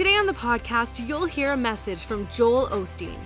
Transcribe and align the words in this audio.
Today 0.00 0.16
on 0.16 0.24
the 0.24 0.32
podcast, 0.32 1.06
you'll 1.06 1.26
hear 1.26 1.52
a 1.52 1.56
message 1.58 2.04
from 2.04 2.26
Joel 2.28 2.68
Osteen. 2.68 3.18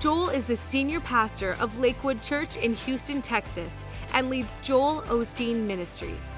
Joel 0.00 0.30
is 0.30 0.44
the 0.44 0.56
senior 0.56 0.98
pastor 0.98 1.56
of 1.60 1.78
Lakewood 1.78 2.20
Church 2.20 2.56
in 2.56 2.74
Houston, 2.74 3.22
Texas, 3.22 3.84
and 4.12 4.28
leads 4.28 4.56
Joel 4.60 5.02
Osteen 5.02 5.68
Ministries. 5.68 6.36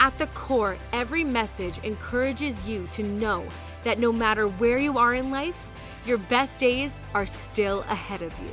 At 0.00 0.18
the 0.18 0.26
core, 0.34 0.76
every 0.92 1.22
message 1.22 1.78
encourages 1.84 2.68
you 2.68 2.88
to 2.88 3.04
know 3.04 3.46
that 3.84 4.00
no 4.00 4.10
matter 4.10 4.48
where 4.48 4.78
you 4.78 4.98
are 4.98 5.14
in 5.14 5.30
life, 5.30 5.70
your 6.04 6.18
best 6.18 6.58
days 6.58 6.98
are 7.14 7.24
still 7.24 7.82
ahead 7.82 8.22
of 8.22 8.36
you. 8.40 8.50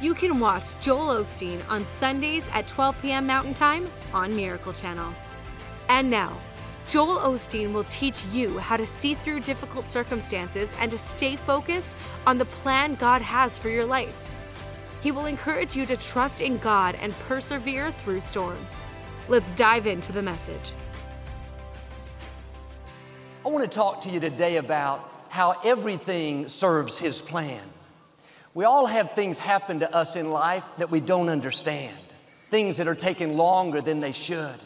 You 0.00 0.14
can 0.14 0.38
watch 0.38 0.78
Joel 0.78 1.20
Osteen 1.20 1.68
on 1.68 1.84
Sundays 1.84 2.46
at 2.52 2.68
12 2.68 3.02
p.m. 3.02 3.26
Mountain 3.26 3.54
Time 3.54 3.90
on 4.14 4.36
Miracle 4.36 4.72
Channel. 4.72 5.12
And 5.88 6.08
now, 6.08 6.38
Joel 6.90 7.20
Osteen 7.20 7.72
will 7.72 7.84
teach 7.84 8.24
you 8.32 8.58
how 8.58 8.76
to 8.76 8.84
see 8.84 9.14
through 9.14 9.40
difficult 9.40 9.88
circumstances 9.88 10.74
and 10.80 10.90
to 10.90 10.98
stay 10.98 11.36
focused 11.36 11.96
on 12.26 12.36
the 12.36 12.44
plan 12.46 12.96
God 12.96 13.22
has 13.22 13.56
for 13.56 13.68
your 13.68 13.84
life. 13.84 14.28
He 15.00 15.12
will 15.12 15.26
encourage 15.26 15.76
you 15.76 15.86
to 15.86 15.96
trust 15.96 16.40
in 16.40 16.58
God 16.58 16.96
and 17.00 17.16
persevere 17.28 17.92
through 17.92 18.18
storms. 18.18 18.82
Let's 19.28 19.52
dive 19.52 19.86
into 19.86 20.10
the 20.10 20.20
message. 20.20 20.72
I 23.46 23.48
want 23.50 23.62
to 23.62 23.70
talk 23.70 24.00
to 24.00 24.10
you 24.10 24.18
today 24.18 24.56
about 24.56 25.08
how 25.28 25.60
everything 25.64 26.48
serves 26.48 26.98
His 26.98 27.22
plan. 27.22 27.62
We 28.52 28.64
all 28.64 28.86
have 28.86 29.12
things 29.12 29.38
happen 29.38 29.78
to 29.78 29.94
us 29.94 30.16
in 30.16 30.32
life 30.32 30.64
that 30.78 30.90
we 30.90 30.98
don't 30.98 31.28
understand, 31.28 31.96
things 32.48 32.78
that 32.78 32.88
are 32.88 32.96
taking 32.96 33.36
longer 33.36 33.80
than 33.80 34.00
they 34.00 34.10
should, 34.10 34.58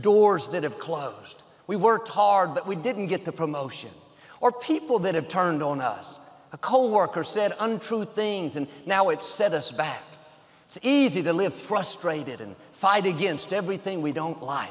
doors 0.00 0.50
that 0.50 0.62
have 0.62 0.78
closed. 0.78 1.40
We 1.66 1.76
worked 1.76 2.08
hard, 2.08 2.54
but 2.54 2.66
we 2.66 2.76
didn't 2.76 3.06
get 3.06 3.24
the 3.24 3.32
promotion. 3.32 3.90
Or 4.40 4.52
people 4.52 4.98
that 5.00 5.14
have 5.14 5.28
turned 5.28 5.62
on 5.62 5.80
us. 5.80 6.18
A 6.52 6.58
coworker 6.58 7.24
said 7.24 7.52
untrue 7.58 8.04
things 8.04 8.56
and 8.56 8.68
now 8.86 9.08
it's 9.08 9.26
set 9.26 9.52
us 9.54 9.72
back. 9.72 10.02
It's 10.64 10.78
easy 10.82 11.22
to 11.22 11.32
live 11.32 11.54
frustrated 11.54 12.40
and 12.40 12.54
fight 12.72 13.06
against 13.06 13.52
everything 13.52 14.02
we 14.02 14.12
don't 14.12 14.42
like. 14.42 14.70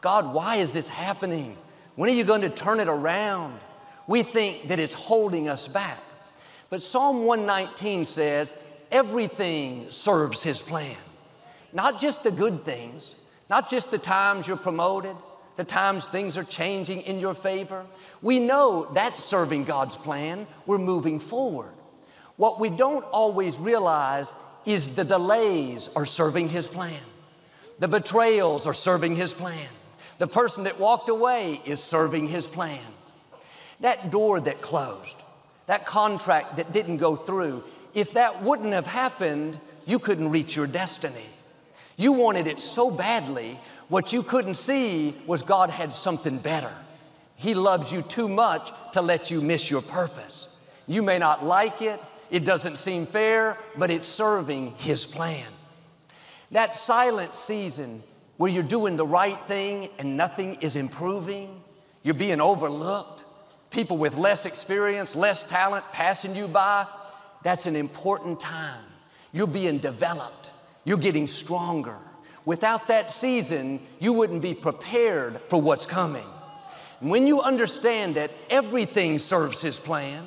God, 0.00 0.32
why 0.32 0.56
is 0.56 0.72
this 0.72 0.88
happening? 0.88 1.56
When 1.96 2.10
are 2.10 2.12
you 2.12 2.24
going 2.24 2.42
to 2.42 2.50
turn 2.50 2.80
it 2.80 2.88
around? 2.88 3.58
We 4.06 4.22
think 4.22 4.68
that 4.68 4.78
it's 4.78 4.94
holding 4.94 5.48
us 5.48 5.66
back. 5.66 5.98
But 6.70 6.82
Psalm 6.82 7.24
119 7.24 8.04
says, 8.04 8.54
everything 8.90 9.90
serves 9.90 10.42
His 10.42 10.62
plan. 10.62 10.96
Not 11.72 12.00
just 12.00 12.22
the 12.22 12.30
good 12.30 12.60
things, 12.62 13.14
not 13.50 13.68
just 13.68 13.90
the 13.90 13.98
times 13.98 14.46
you're 14.46 14.56
promoted, 14.56 15.16
the 15.56 15.64
times 15.64 16.08
things 16.08 16.36
are 16.36 16.44
changing 16.44 17.02
in 17.02 17.20
your 17.20 17.34
favor. 17.34 17.84
We 18.22 18.38
know 18.38 18.88
that's 18.92 19.22
serving 19.22 19.64
God's 19.64 19.96
plan. 19.96 20.46
We're 20.66 20.78
moving 20.78 21.20
forward. 21.20 21.72
What 22.36 22.58
we 22.58 22.70
don't 22.70 23.04
always 23.04 23.60
realize 23.60 24.34
is 24.64 24.90
the 24.90 25.04
delays 25.04 25.88
are 25.94 26.06
serving 26.06 26.48
His 26.48 26.66
plan. 26.66 27.00
The 27.78 27.88
betrayals 27.88 28.66
are 28.66 28.74
serving 28.74 29.16
His 29.16 29.34
plan. 29.34 29.68
The 30.18 30.26
person 30.26 30.64
that 30.64 30.80
walked 30.80 31.08
away 31.08 31.60
is 31.64 31.82
serving 31.82 32.28
His 32.28 32.48
plan. 32.48 32.80
That 33.80 34.10
door 34.10 34.40
that 34.40 34.60
closed, 34.60 35.16
that 35.66 35.86
contract 35.86 36.56
that 36.56 36.72
didn't 36.72 36.98
go 36.98 37.16
through, 37.16 37.62
if 37.94 38.12
that 38.14 38.42
wouldn't 38.42 38.72
have 38.72 38.86
happened, 38.86 39.58
you 39.86 39.98
couldn't 39.98 40.30
reach 40.30 40.56
your 40.56 40.66
destiny. 40.66 41.26
You 41.96 42.12
wanted 42.12 42.46
it 42.46 42.58
so 42.58 42.90
badly 42.90 43.58
what 43.88 44.12
you 44.12 44.22
couldn't 44.22 44.54
see 44.54 45.14
was 45.26 45.42
God 45.42 45.70
had 45.70 45.92
something 45.92 46.38
better. 46.38 46.72
He 47.36 47.54
loves 47.54 47.92
you 47.92 48.02
too 48.02 48.28
much 48.28 48.70
to 48.92 49.02
let 49.02 49.30
you 49.30 49.40
miss 49.40 49.70
your 49.70 49.82
purpose. 49.82 50.48
You 50.86 51.02
may 51.02 51.18
not 51.18 51.44
like 51.44 51.82
it, 51.82 52.00
it 52.30 52.44
doesn't 52.44 52.78
seem 52.78 53.06
fair, 53.06 53.58
but 53.76 53.90
it's 53.90 54.08
serving 54.08 54.72
His 54.76 55.06
plan. 55.06 55.46
That 56.50 56.76
silent 56.76 57.34
season 57.34 58.02
where 58.36 58.50
you're 58.50 58.62
doing 58.62 58.96
the 58.96 59.06
right 59.06 59.40
thing 59.46 59.88
and 59.98 60.16
nothing 60.16 60.56
is 60.56 60.76
improving, 60.76 61.62
you're 62.02 62.14
being 62.14 62.40
overlooked, 62.40 63.24
people 63.70 63.98
with 63.98 64.16
less 64.16 64.46
experience, 64.46 65.14
less 65.16 65.42
talent 65.42 65.84
passing 65.92 66.34
you 66.34 66.48
by, 66.48 66.86
that's 67.42 67.66
an 67.66 67.76
important 67.76 68.40
time. 68.40 68.84
You're 69.32 69.46
being 69.46 69.78
developed, 69.78 70.50
you're 70.84 70.98
getting 70.98 71.26
stronger. 71.26 71.98
Without 72.46 72.88
that 72.88 73.10
season, 73.10 73.80
you 74.00 74.12
wouldn't 74.12 74.42
be 74.42 74.54
prepared 74.54 75.40
for 75.48 75.60
what's 75.60 75.86
coming. 75.86 76.26
when 77.00 77.26
you 77.26 77.42
understand 77.42 78.14
that 78.14 78.30
everything 78.48 79.18
serves 79.18 79.60
His 79.60 79.78
plan, 79.78 80.26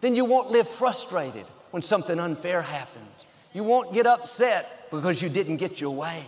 then 0.00 0.14
you 0.14 0.24
won't 0.24 0.50
live 0.50 0.68
frustrated 0.68 1.46
when 1.70 1.82
something 1.82 2.20
unfair 2.20 2.62
happens. 2.62 3.08
You 3.52 3.64
won't 3.64 3.92
get 3.92 4.06
upset 4.06 4.88
because 4.90 5.20
you 5.20 5.28
didn't 5.28 5.56
get 5.56 5.80
your 5.80 5.94
way. 5.94 6.24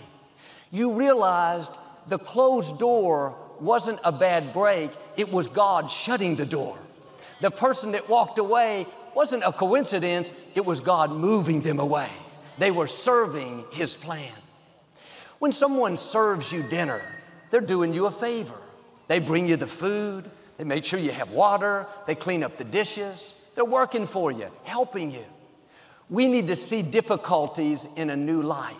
You 0.70 0.92
realized 0.92 1.70
the 2.08 2.18
closed 2.18 2.78
door 2.78 3.36
wasn't 3.60 4.00
a 4.04 4.10
bad 4.10 4.52
break, 4.52 4.90
it 5.16 5.30
was 5.30 5.48
God 5.48 5.90
shutting 5.90 6.34
the 6.34 6.46
door. 6.46 6.76
The 7.40 7.50
person 7.50 7.92
that 7.92 8.08
walked 8.08 8.38
away 8.38 8.86
wasn't 9.14 9.44
a 9.44 9.52
coincidence, 9.52 10.32
it 10.54 10.64
was 10.64 10.80
God 10.80 11.12
moving 11.12 11.60
them 11.60 11.78
away. 11.78 12.08
They 12.58 12.70
were 12.70 12.88
serving 12.88 13.64
His 13.70 13.96
plan. 13.96 14.32
When 15.38 15.52
someone 15.52 15.96
serves 15.96 16.52
you 16.52 16.62
dinner, 16.62 17.00
they're 17.50 17.60
doing 17.60 17.92
you 17.94 18.06
a 18.06 18.10
favor. 18.10 18.54
They 19.08 19.18
bring 19.18 19.48
you 19.48 19.56
the 19.56 19.66
food, 19.66 20.30
they 20.56 20.64
make 20.64 20.84
sure 20.84 20.98
you 20.98 21.12
have 21.12 21.30
water, 21.32 21.86
they 22.06 22.14
clean 22.14 22.42
up 22.42 22.56
the 22.56 22.64
dishes, 22.64 23.34
they're 23.54 23.64
working 23.64 24.06
for 24.06 24.32
you, 24.32 24.48
helping 24.64 25.10
you. 25.12 25.24
We 26.08 26.28
need 26.28 26.48
to 26.48 26.56
see 26.56 26.82
difficulties 26.82 27.86
in 27.96 28.10
a 28.10 28.16
new 28.16 28.42
light. 28.42 28.76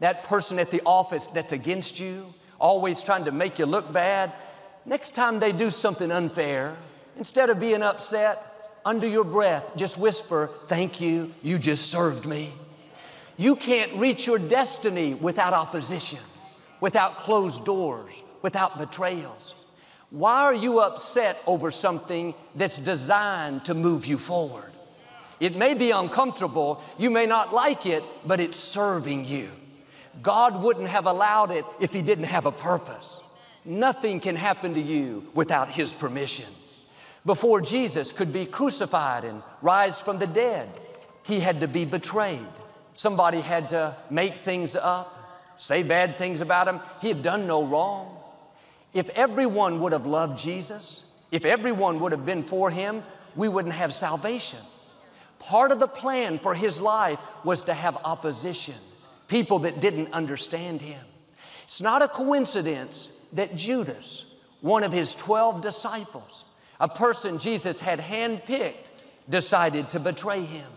That 0.00 0.24
person 0.24 0.58
at 0.58 0.70
the 0.70 0.82
office 0.84 1.28
that's 1.28 1.52
against 1.52 2.00
you, 2.00 2.26
always 2.58 3.02
trying 3.02 3.24
to 3.26 3.32
make 3.32 3.58
you 3.58 3.66
look 3.66 3.92
bad, 3.92 4.32
next 4.86 5.14
time 5.14 5.38
they 5.38 5.52
do 5.52 5.70
something 5.70 6.10
unfair, 6.10 6.76
instead 7.16 7.50
of 7.50 7.60
being 7.60 7.82
upset, 7.82 8.46
under 8.84 9.06
your 9.06 9.24
breath, 9.24 9.76
just 9.76 9.98
whisper, 9.98 10.50
Thank 10.66 11.00
you, 11.00 11.34
you 11.42 11.58
just 11.58 11.90
served 11.90 12.26
me. 12.26 12.52
You 13.40 13.56
can't 13.56 13.94
reach 13.94 14.26
your 14.26 14.38
destiny 14.38 15.14
without 15.14 15.54
opposition, 15.54 16.18
without 16.78 17.16
closed 17.16 17.64
doors, 17.64 18.22
without 18.42 18.76
betrayals. 18.76 19.54
Why 20.10 20.42
are 20.42 20.52
you 20.52 20.80
upset 20.80 21.40
over 21.46 21.70
something 21.70 22.34
that's 22.54 22.78
designed 22.78 23.64
to 23.64 23.72
move 23.72 24.04
you 24.04 24.18
forward? 24.18 24.70
It 25.40 25.56
may 25.56 25.72
be 25.72 25.90
uncomfortable, 25.90 26.82
you 26.98 27.08
may 27.08 27.24
not 27.24 27.54
like 27.54 27.86
it, 27.86 28.04
but 28.26 28.40
it's 28.40 28.58
serving 28.58 29.24
you. 29.24 29.48
God 30.20 30.62
wouldn't 30.62 30.88
have 30.88 31.06
allowed 31.06 31.50
it 31.50 31.64
if 31.80 31.94
He 31.94 32.02
didn't 32.02 32.24
have 32.24 32.44
a 32.44 32.52
purpose. 32.52 33.22
Nothing 33.64 34.20
can 34.20 34.36
happen 34.36 34.74
to 34.74 34.82
you 34.82 35.26
without 35.32 35.70
His 35.70 35.94
permission. 35.94 36.44
Before 37.24 37.62
Jesus 37.62 38.12
could 38.12 38.34
be 38.34 38.44
crucified 38.44 39.24
and 39.24 39.42
rise 39.62 39.98
from 39.98 40.18
the 40.18 40.26
dead, 40.26 40.68
He 41.24 41.40
had 41.40 41.60
to 41.60 41.68
be 41.68 41.86
betrayed. 41.86 42.46
Somebody 43.00 43.40
had 43.40 43.70
to 43.70 43.96
make 44.10 44.34
things 44.34 44.76
up, 44.76 45.16
say 45.56 45.82
bad 45.82 46.18
things 46.18 46.42
about 46.42 46.68
him. 46.68 46.80
He 47.00 47.08
had 47.08 47.22
done 47.22 47.46
no 47.46 47.64
wrong. 47.64 48.14
If 48.92 49.08
everyone 49.08 49.80
would 49.80 49.92
have 49.92 50.04
loved 50.04 50.38
Jesus, 50.38 51.02
if 51.32 51.46
everyone 51.46 52.00
would 52.00 52.12
have 52.12 52.26
been 52.26 52.42
for 52.42 52.70
him, 52.70 53.02
we 53.34 53.48
wouldn't 53.48 53.72
have 53.72 53.94
salvation. 53.94 54.58
Part 55.38 55.72
of 55.72 55.80
the 55.80 55.88
plan 55.88 56.38
for 56.38 56.54
his 56.54 56.78
life 56.78 57.18
was 57.42 57.62
to 57.62 57.72
have 57.72 57.96
opposition, 58.04 58.74
people 59.28 59.60
that 59.60 59.80
didn't 59.80 60.12
understand 60.12 60.82
him. 60.82 61.02
It's 61.64 61.80
not 61.80 62.02
a 62.02 62.08
coincidence 62.08 63.16
that 63.32 63.56
Judas, 63.56 64.30
one 64.60 64.84
of 64.84 64.92
his 64.92 65.14
12 65.14 65.62
disciples, 65.62 66.44
a 66.78 66.86
person 66.86 67.38
Jesus 67.38 67.80
had 67.80 67.98
handpicked, 67.98 68.90
decided 69.26 69.88
to 69.92 70.00
betray 70.00 70.42
him. 70.42 70.70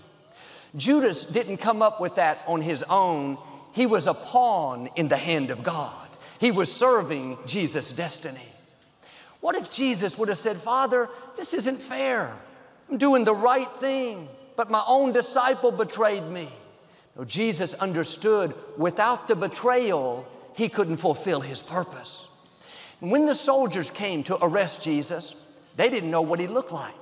Judas 0.75 1.23
didn't 1.25 1.57
come 1.57 1.81
up 1.81 2.01
with 2.01 2.15
that 2.15 2.43
on 2.47 2.61
his 2.61 2.83
own. 2.83 3.37
He 3.73 3.85
was 3.85 4.07
a 4.07 4.13
pawn 4.13 4.89
in 4.95 5.07
the 5.07 5.17
hand 5.17 5.51
of 5.51 5.63
God. 5.63 6.07
He 6.39 6.51
was 6.51 6.71
serving 6.71 7.37
Jesus' 7.45 7.91
destiny. 7.91 8.47
What 9.39 9.55
if 9.55 9.71
Jesus 9.71 10.17
would 10.17 10.29
have 10.29 10.37
said, 10.37 10.57
Father, 10.57 11.09
this 11.35 11.53
isn't 11.53 11.79
fair. 11.79 12.33
I'm 12.89 12.97
doing 12.97 13.23
the 13.23 13.35
right 13.35 13.69
thing, 13.77 14.27
but 14.55 14.71
my 14.71 14.83
own 14.87 15.11
disciple 15.13 15.71
betrayed 15.71 16.27
me. 16.27 16.49
No, 17.15 17.25
Jesus 17.25 17.73
understood 17.75 18.53
without 18.77 19.27
the 19.27 19.35
betrayal, 19.35 20.27
he 20.55 20.69
couldn't 20.69 20.97
fulfill 20.97 21.41
his 21.41 21.61
purpose. 21.61 22.27
When 22.99 23.25
the 23.25 23.35
soldiers 23.35 23.91
came 23.91 24.23
to 24.23 24.37
arrest 24.41 24.83
Jesus, 24.83 25.35
they 25.75 25.89
didn't 25.89 26.09
know 26.09 26.21
what 26.21 26.39
he 26.39 26.47
looked 26.47 26.71
like. 26.71 26.93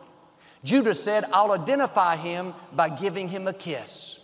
Judas 0.64 1.04
said, 1.04 1.26
I'll 1.34 1.52
identify 1.52 2.16
him 2.16 2.54
by 2.74 2.90
giving 2.90 3.28
him 3.28 3.48
a 3.48 3.54
kiss. 3.54 4.20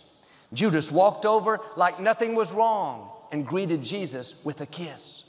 Judas 0.52 0.90
walked 0.90 1.26
over 1.26 1.60
like 1.76 2.00
nothing 2.00 2.34
was 2.34 2.52
wrong 2.52 3.10
and 3.32 3.46
greeted 3.46 3.82
Jesus 3.82 4.44
with 4.44 4.60
a 4.60 4.66
kiss. 4.66 5.24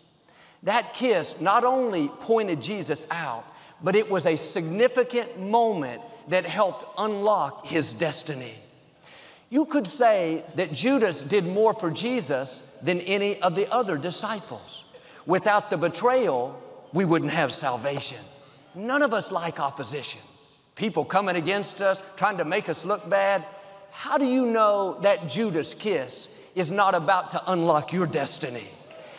That 0.63 0.93
kiss 0.93 1.41
not 1.41 1.63
only 1.63 2.07
pointed 2.07 2.61
Jesus 2.61 3.07
out, 3.11 3.45
but 3.81 3.95
it 3.95 4.09
was 4.09 4.25
a 4.27 4.35
significant 4.35 5.39
moment 5.39 6.01
that 6.27 6.45
helped 6.45 6.85
unlock 6.97 7.65
his 7.65 7.93
destiny. 7.93 8.53
You 9.49 9.65
could 9.65 9.87
say 9.87 10.43
that 10.55 10.73
Judas 10.73 11.21
did 11.21 11.45
more 11.45 11.73
for 11.73 11.89
Jesus 11.89 12.71
than 12.83 13.01
any 13.01 13.41
of 13.41 13.55
the 13.55 13.71
other 13.73 13.97
disciples. 13.97 14.83
Without 15.25 15.69
the 15.69 15.77
betrayal, 15.77 16.61
we 16.93 17.05
wouldn't 17.05 17.31
have 17.31 17.51
salvation. 17.51 18.19
None 18.75 19.01
of 19.01 19.13
us 19.13 19.31
like 19.31 19.59
opposition. 19.59 20.21
People 20.79 21.03
coming 21.03 21.35
against 21.35 21.81
us, 21.81 22.01
trying 22.15 22.37
to 22.37 22.45
make 22.45 22.69
us 22.69 22.85
look 22.85 23.09
bad. 23.09 23.43
How 23.91 24.17
do 24.17 24.23
you 24.23 24.45
know 24.45 24.97
that 25.01 25.27
Judas 25.27 25.73
kiss 25.73 26.33
is 26.55 26.71
not 26.71 26.95
about 26.95 27.31
to 27.31 27.51
unlock 27.51 27.91
your 27.91 28.07
destiny? 28.07 28.63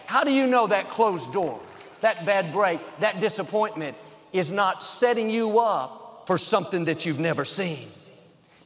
How 0.07 0.25
do 0.25 0.33
you 0.33 0.47
know 0.47 0.67
that 0.69 0.89
closed 0.89 1.35
door, 1.35 1.61
that 2.01 2.25
bad 2.25 2.51
break, 2.51 2.81
that 3.01 3.21
disappointment 3.21 3.95
is 4.33 4.51
not 4.51 4.83
setting 4.83 5.29
you 5.29 5.61
up 5.61 6.23
for 6.27 6.39
something 6.39 6.87
that 6.87 7.05
you've 7.05 7.21
never 7.21 7.45
seen? 7.45 7.89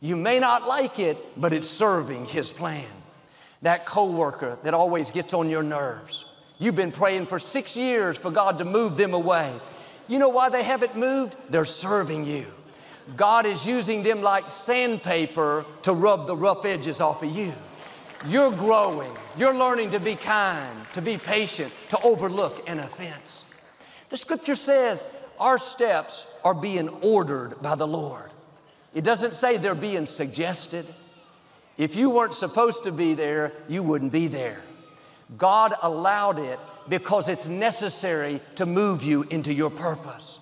You 0.00 0.14
may 0.14 0.38
not 0.38 0.68
like 0.68 1.00
it, 1.00 1.18
but 1.36 1.52
it's 1.52 1.68
serving 1.68 2.26
His 2.26 2.52
plan. 2.52 2.86
That 3.62 3.86
coworker 3.86 4.56
that 4.62 4.72
always 4.72 5.10
gets 5.10 5.34
on 5.34 5.50
your 5.50 5.64
nerves. 5.64 6.26
You've 6.60 6.76
been 6.76 6.92
praying 6.92 7.26
for 7.26 7.40
six 7.40 7.76
years 7.76 8.16
for 8.16 8.30
God 8.30 8.58
to 8.58 8.64
move 8.64 8.96
them 8.96 9.14
away. 9.14 9.52
You 10.06 10.20
know 10.20 10.28
why 10.28 10.48
they 10.48 10.62
haven't 10.62 10.94
moved? 10.94 11.34
They're 11.50 11.64
serving 11.64 12.26
you. 12.26 12.46
God 13.16 13.46
is 13.46 13.66
using 13.66 14.02
them 14.02 14.22
like 14.22 14.48
sandpaper 14.48 15.64
to 15.82 15.92
rub 15.92 16.26
the 16.26 16.36
rough 16.36 16.64
edges 16.64 17.00
off 17.00 17.22
of 17.22 17.36
you. 17.36 17.52
You're 18.26 18.52
growing. 18.52 19.12
You're 19.36 19.54
learning 19.54 19.90
to 19.90 20.00
be 20.00 20.16
kind, 20.16 20.74
to 20.94 21.02
be 21.02 21.18
patient, 21.18 21.72
to 21.90 22.00
overlook 22.00 22.68
an 22.68 22.78
offense. 22.78 23.44
The 24.08 24.16
scripture 24.16 24.54
says 24.54 25.04
our 25.38 25.58
steps 25.58 26.26
are 26.42 26.54
being 26.54 26.88
ordered 27.02 27.60
by 27.60 27.74
the 27.74 27.86
Lord. 27.86 28.30
It 28.94 29.04
doesn't 29.04 29.34
say 29.34 29.58
they're 29.58 29.74
being 29.74 30.06
suggested. 30.06 30.86
If 31.76 31.96
you 31.96 32.08
weren't 32.08 32.34
supposed 32.34 32.84
to 32.84 32.92
be 32.92 33.14
there, 33.14 33.52
you 33.68 33.82
wouldn't 33.82 34.12
be 34.12 34.28
there. 34.28 34.62
God 35.36 35.74
allowed 35.82 36.38
it 36.38 36.58
because 36.88 37.28
it's 37.28 37.48
necessary 37.48 38.40
to 38.54 38.66
move 38.66 39.02
you 39.02 39.24
into 39.24 39.52
your 39.52 39.70
purpose. 39.70 40.38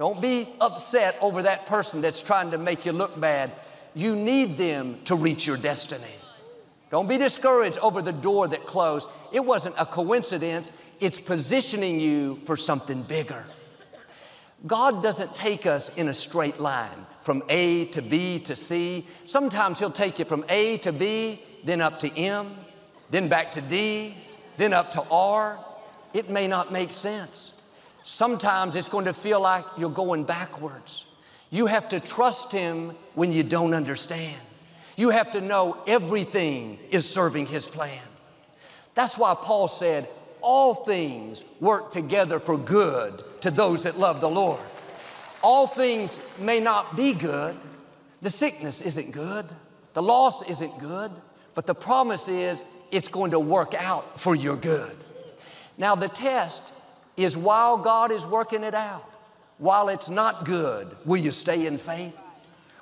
Don't 0.00 0.22
be 0.22 0.48
upset 0.62 1.18
over 1.20 1.42
that 1.42 1.66
person 1.66 2.00
that's 2.00 2.22
trying 2.22 2.52
to 2.52 2.58
make 2.58 2.86
you 2.86 2.92
look 2.92 3.20
bad. 3.20 3.52
You 3.94 4.16
need 4.16 4.56
them 4.56 4.98
to 5.04 5.14
reach 5.14 5.46
your 5.46 5.58
destiny. 5.58 6.14
Don't 6.90 7.06
be 7.06 7.18
discouraged 7.18 7.76
over 7.80 8.00
the 8.00 8.10
door 8.10 8.48
that 8.48 8.64
closed. 8.64 9.10
It 9.30 9.44
wasn't 9.44 9.74
a 9.78 9.84
coincidence, 9.84 10.72
it's 11.00 11.20
positioning 11.20 12.00
you 12.00 12.36
for 12.46 12.56
something 12.56 13.02
bigger. 13.02 13.44
God 14.66 15.02
doesn't 15.02 15.34
take 15.34 15.66
us 15.66 15.94
in 15.98 16.08
a 16.08 16.14
straight 16.14 16.58
line 16.58 17.06
from 17.20 17.42
A 17.50 17.84
to 17.86 18.00
B 18.00 18.38
to 18.38 18.56
C. 18.56 19.06
Sometimes 19.26 19.78
He'll 19.78 19.90
take 19.90 20.18
you 20.18 20.24
from 20.24 20.46
A 20.48 20.78
to 20.78 20.92
B, 20.92 21.42
then 21.62 21.82
up 21.82 21.98
to 21.98 22.08
M, 22.16 22.56
then 23.10 23.28
back 23.28 23.52
to 23.52 23.60
D, 23.60 24.14
then 24.56 24.72
up 24.72 24.92
to 24.92 25.02
R. 25.10 25.62
It 26.14 26.30
may 26.30 26.48
not 26.48 26.72
make 26.72 26.90
sense. 26.90 27.52
Sometimes 28.10 28.74
it's 28.74 28.88
going 28.88 29.04
to 29.04 29.12
feel 29.12 29.40
like 29.40 29.64
you're 29.78 29.88
going 29.88 30.24
backwards. 30.24 31.04
You 31.48 31.66
have 31.66 31.88
to 31.90 32.00
trust 32.00 32.50
Him 32.50 32.90
when 33.14 33.30
you 33.30 33.44
don't 33.44 33.72
understand. 33.72 34.36
You 34.96 35.10
have 35.10 35.30
to 35.30 35.40
know 35.40 35.78
everything 35.86 36.80
is 36.90 37.08
serving 37.08 37.46
His 37.46 37.68
plan. 37.68 38.02
That's 38.96 39.16
why 39.16 39.36
Paul 39.40 39.68
said, 39.68 40.08
All 40.40 40.74
things 40.74 41.44
work 41.60 41.92
together 41.92 42.40
for 42.40 42.58
good 42.58 43.22
to 43.42 43.50
those 43.52 43.84
that 43.84 43.96
love 43.96 44.20
the 44.20 44.28
Lord. 44.28 44.58
All 45.40 45.68
things 45.68 46.20
may 46.36 46.58
not 46.58 46.96
be 46.96 47.12
good. 47.12 47.54
The 48.22 48.30
sickness 48.30 48.82
isn't 48.82 49.12
good. 49.12 49.46
The 49.92 50.02
loss 50.02 50.42
isn't 50.42 50.80
good. 50.80 51.12
But 51.54 51.68
the 51.68 51.76
promise 51.76 52.28
is 52.28 52.64
it's 52.90 53.08
going 53.08 53.30
to 53.30 53.38
work 53.38 53.72
out 53.74 54.18
for 54.18 54.34
your 54.34 54.56
good. 54.56 54.96
Now, 55.78 55.94
the 55.94 56.08
test 56.08 56.74
is 57.16 57.36
while 57.36 57.76
God 57.76 58.10
is 58.10 58.26
working 58.26 58.64
it 58.64 58.74
out, 58.74 59.08
while 59.58 59.88
it's 59.88 60.08
not 60.08 60.44
good, 60.44 60.96
will 61.04 61.20
you 61.20 61.32
stay 61.32 61.66
in 61.66 61.78
faith? 61.78 62.16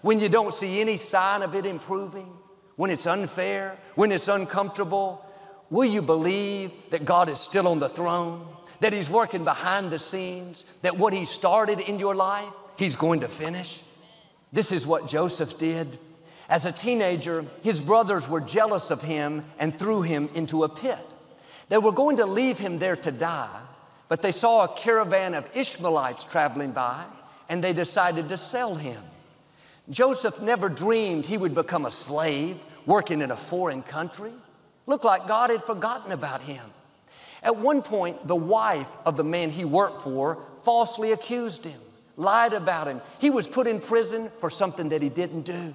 when 0.02 0.18
you 0.18 0.28
don't 0.28 0.54
see 0.54 0.80
any 0.80 0.96
sign 0.96 1.42
of 1.42 1.54
it 1.54 1.66
improving, 1.66 2.28
when 2.76 2.90
it's 2.90 3.06
unfair, 3.06 3.76
when 3.94 4.12
it's 4.12 4.28
uncomfortable, 4.28 5.24
will 5.70 5.84
you 5.84 6.02
believe 6.02 6.70
that 6.90 7.04
God 7.04 7.28
is 7.28 7.40
still 7.40 7.66
on 7.66 7.80
the 7.80 7.88
throne, 7.88 8.46
that 8.80 8.92
He's 8.92 9.10
working 9.10 9.44
behind 9.44 9.90
the 9.90 9.98
scenes, 9.98 10.64
that 10.82 10.96
what 10.96 11.12
He 11.12 11.24
started 11.24 11.80
in 11.80 11.98
your 11.98 12.14
life, 12.14 12.52
He's 12.76 12.96
going 12.96 13.20
to 13.20 13.28
finish? 13.28 13.82
This 14.52 14.72
is 14.72 14.86
what 14.86 15.08
Joseph 15.08 15.58
did. 15.58 15.98
As 16.48 16.64
a 16.64 16.72
teenager, 16.72 17.44
his 17.62 17.82
brothers 17.82 18.26
were 18.26 18.40
jealous 18.40 18.90
of 18.90 19.02
him 19.02 19.44
and 19.58 19.78
threw 19.78 20.00
him 20.00 20.30
into 20.34 20.64
a 20.64 20.68
pit. 20.68 20.98
They 21.68 21.76
were 21.76 21.92
going 21.92 22.16
to 22.16 22.24
leave 22.24 22.58
him 22.58 22.78
there 22.78 22.96
to 22.96 23.12
die, 23.12 23.60
but 24.08 24.22
they 24.22 24.30
saw 24.32 24.64
a 24.64 24.68
caravan 24.68 25.34
of 25.34 25.48
Ishmaelites 25.54 26.24
traveling 26.24 26.72
by 26.72 27.04
and 27.48 27.62
they 27.62 27.72
decided 27.72 28.28
to 28.28 28.36
sell 28.36 28.74
him. 28.74 29.02
Joseph 29.90 30.40
never 30.40 30.68
dreamed 30.68 31.26
he 31.26 31.38
would 31.38 31.54
become 31.54 31.86
a 31.86 31.90
slave 31.90 32.58
working 32.84 33.22
in 33.22 33.30
a 33.30 33.36
foreign 33.36 33.82
country. 33.82 34.32
Looked 34.86 35.04
like 35.04 35.28
God 35.28 35.50
had 35.50 35.64
forgotten 35.64 36.12
about 36.12 36.42
him. 36.42 36.64
At 37.42 37.56
one 37.56 37.82
point, 37.82 38.26
the 38.26 38.36
wife 38.36 38.90
of 39.06 39.16
the 39.16 39.24
man 39.24 39.50
he 39.50 39.64
worked 39.64 40.02
for 40.02 40.38
falsely 40.64 41.12
accused 41.12 41.64
him, 41.64 41.80
lied 42.16 42.52
about 42.52 42.88
him. 42.88 43.00
He 43.18 43.30
was 43.30 43.46
put 43.46 43.66
in 43.66 43.80
prison 43.80 44.30
for 44.40 44.50
something 44.50 44.88
that 44.90 45.02
he 45.02 45.08
didn't 45.08 45.42
do. 45.42 45.72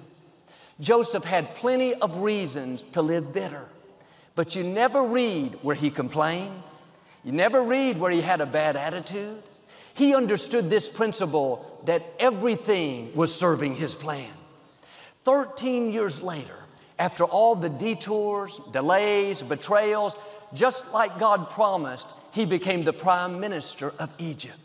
Joseph 0.80 1.24
had 1.24 1.54
plenty 1.54 1.94
of 1.94 2.18
reasons 2.18 2.82
to 2.92 3.02
live 3.02 3.32
bitter, 3.32 3.66
but 4.34 4.56
you 4.56 4.64
never 4.64 5.04
read 5.04 5.54
where 5.62 5.76
he 5.76 5.90
complained. 5.90 6.62
You 7.24 7.32
never 7.32 7.62
read 7.62 7.98
where 7.98 8.10
he 8.10 8.20
had 8.20 8.40
a 8.40 8.46
bad 8.46 8.76
attitude. 8.76 9.42
He 9.94 10.14
understood 10.14 10.68
this 10.68 10.90
principle 10.90 11.80
that 11.86 12.04
everything 12.18 13.14
was 13.14 13.34
serving 13.34 13.76
his 13.76 13.94
plan. 13.94 14.30
13 15.24 15.92
years 15.92 16.22
later, 16.22 16.56
after 16.98 17.24
all 17.24 17.54
the 17.54 17.68
detours, 17.68 18.60
delays, 18.72 19.42
betrayals, 19.42 20.18
just 20.52 20.92
like 20.92 21.18
God 21.18 21.50
promised, 21.50 22.08
he 22.32 22.44
became 22.44 22.84
the 22.84 22.92
prime 22.92 23.40
minister 23.40 23.94
of 23.98 24.12
Egypt. 24.18 24.58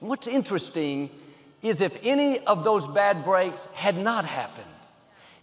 And 0.00 0.08
what's 0.08 0.28
interesting 0.28 1.10
is 1.62 1.80
if 1.80 1.98
any 2.04 2.38
of 2.40 2.64
those 2.64 2.86
bad 2.86 3.24
breaks 3.24 3.66
had 3.74 3.96
not 3.96 4.24
happened, 4.24 4.66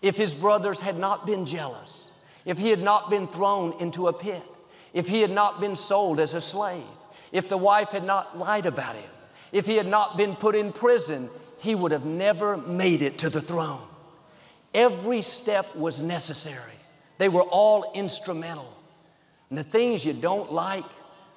if 0.02 0.16
his 0.16 0.36
brothers 0.36 0.80
had 0.80 0.98
not 0.98 1.26
been 1.26 1.46
jealous, 1.46 2.12
if 2.46 2.58
he 2.58 2.70
had 2.70 2.82
not 2.82 3.10
been 3.10 3.28
thrown 3.28 3.74
into 3.80 4.08
a 4.08 4.14
pit, 4.14 4.44
if 4.96 5.08
he 5.10 5.22
had 5.22 5.30
not 5.30 5.60
been 5.60 5.76
sold 5.76 6.20
as 6.20 6.34
a 6.34 6.42
slave, 6.42 6.82
if 7.32 7.50
the 7.50 7.58
wife 7.58 7.90
had 7.90 8.06
not 8.06 8.40
lied 8.40 8.66
about 8.66 8.96
him, 8.96 9.10
if 9.52 9.66
he 9.66 9.76
had 9.76 9.86
not 9.86 10.18
been 10.18 10.36
put 10.36 10.56
in 10.56 10.72
prison, 10.72 11.30
he 11.60 11.76
would 11.76 11.92
have 11.92 12.06
never 12.06 12.56
made 12.58 13.02
it 13.02 13.20
to 13.20 13.30
the 13.30 13.42
throne. 13.42 13.86
Every 14.74 15.22
step 15.22 15.76
was 15.76 16.02
necessary. 16.02 16.72
They 17.18 17.28
were 17.28 17.44
all 17.44 17.92
instrumental. 17.94 18.74
And 19.50 19.58
the 19.58 19.64
things 19.64 20.06
you 20.06 20.14
don't 20.14 20.52
like, 20.52 20.86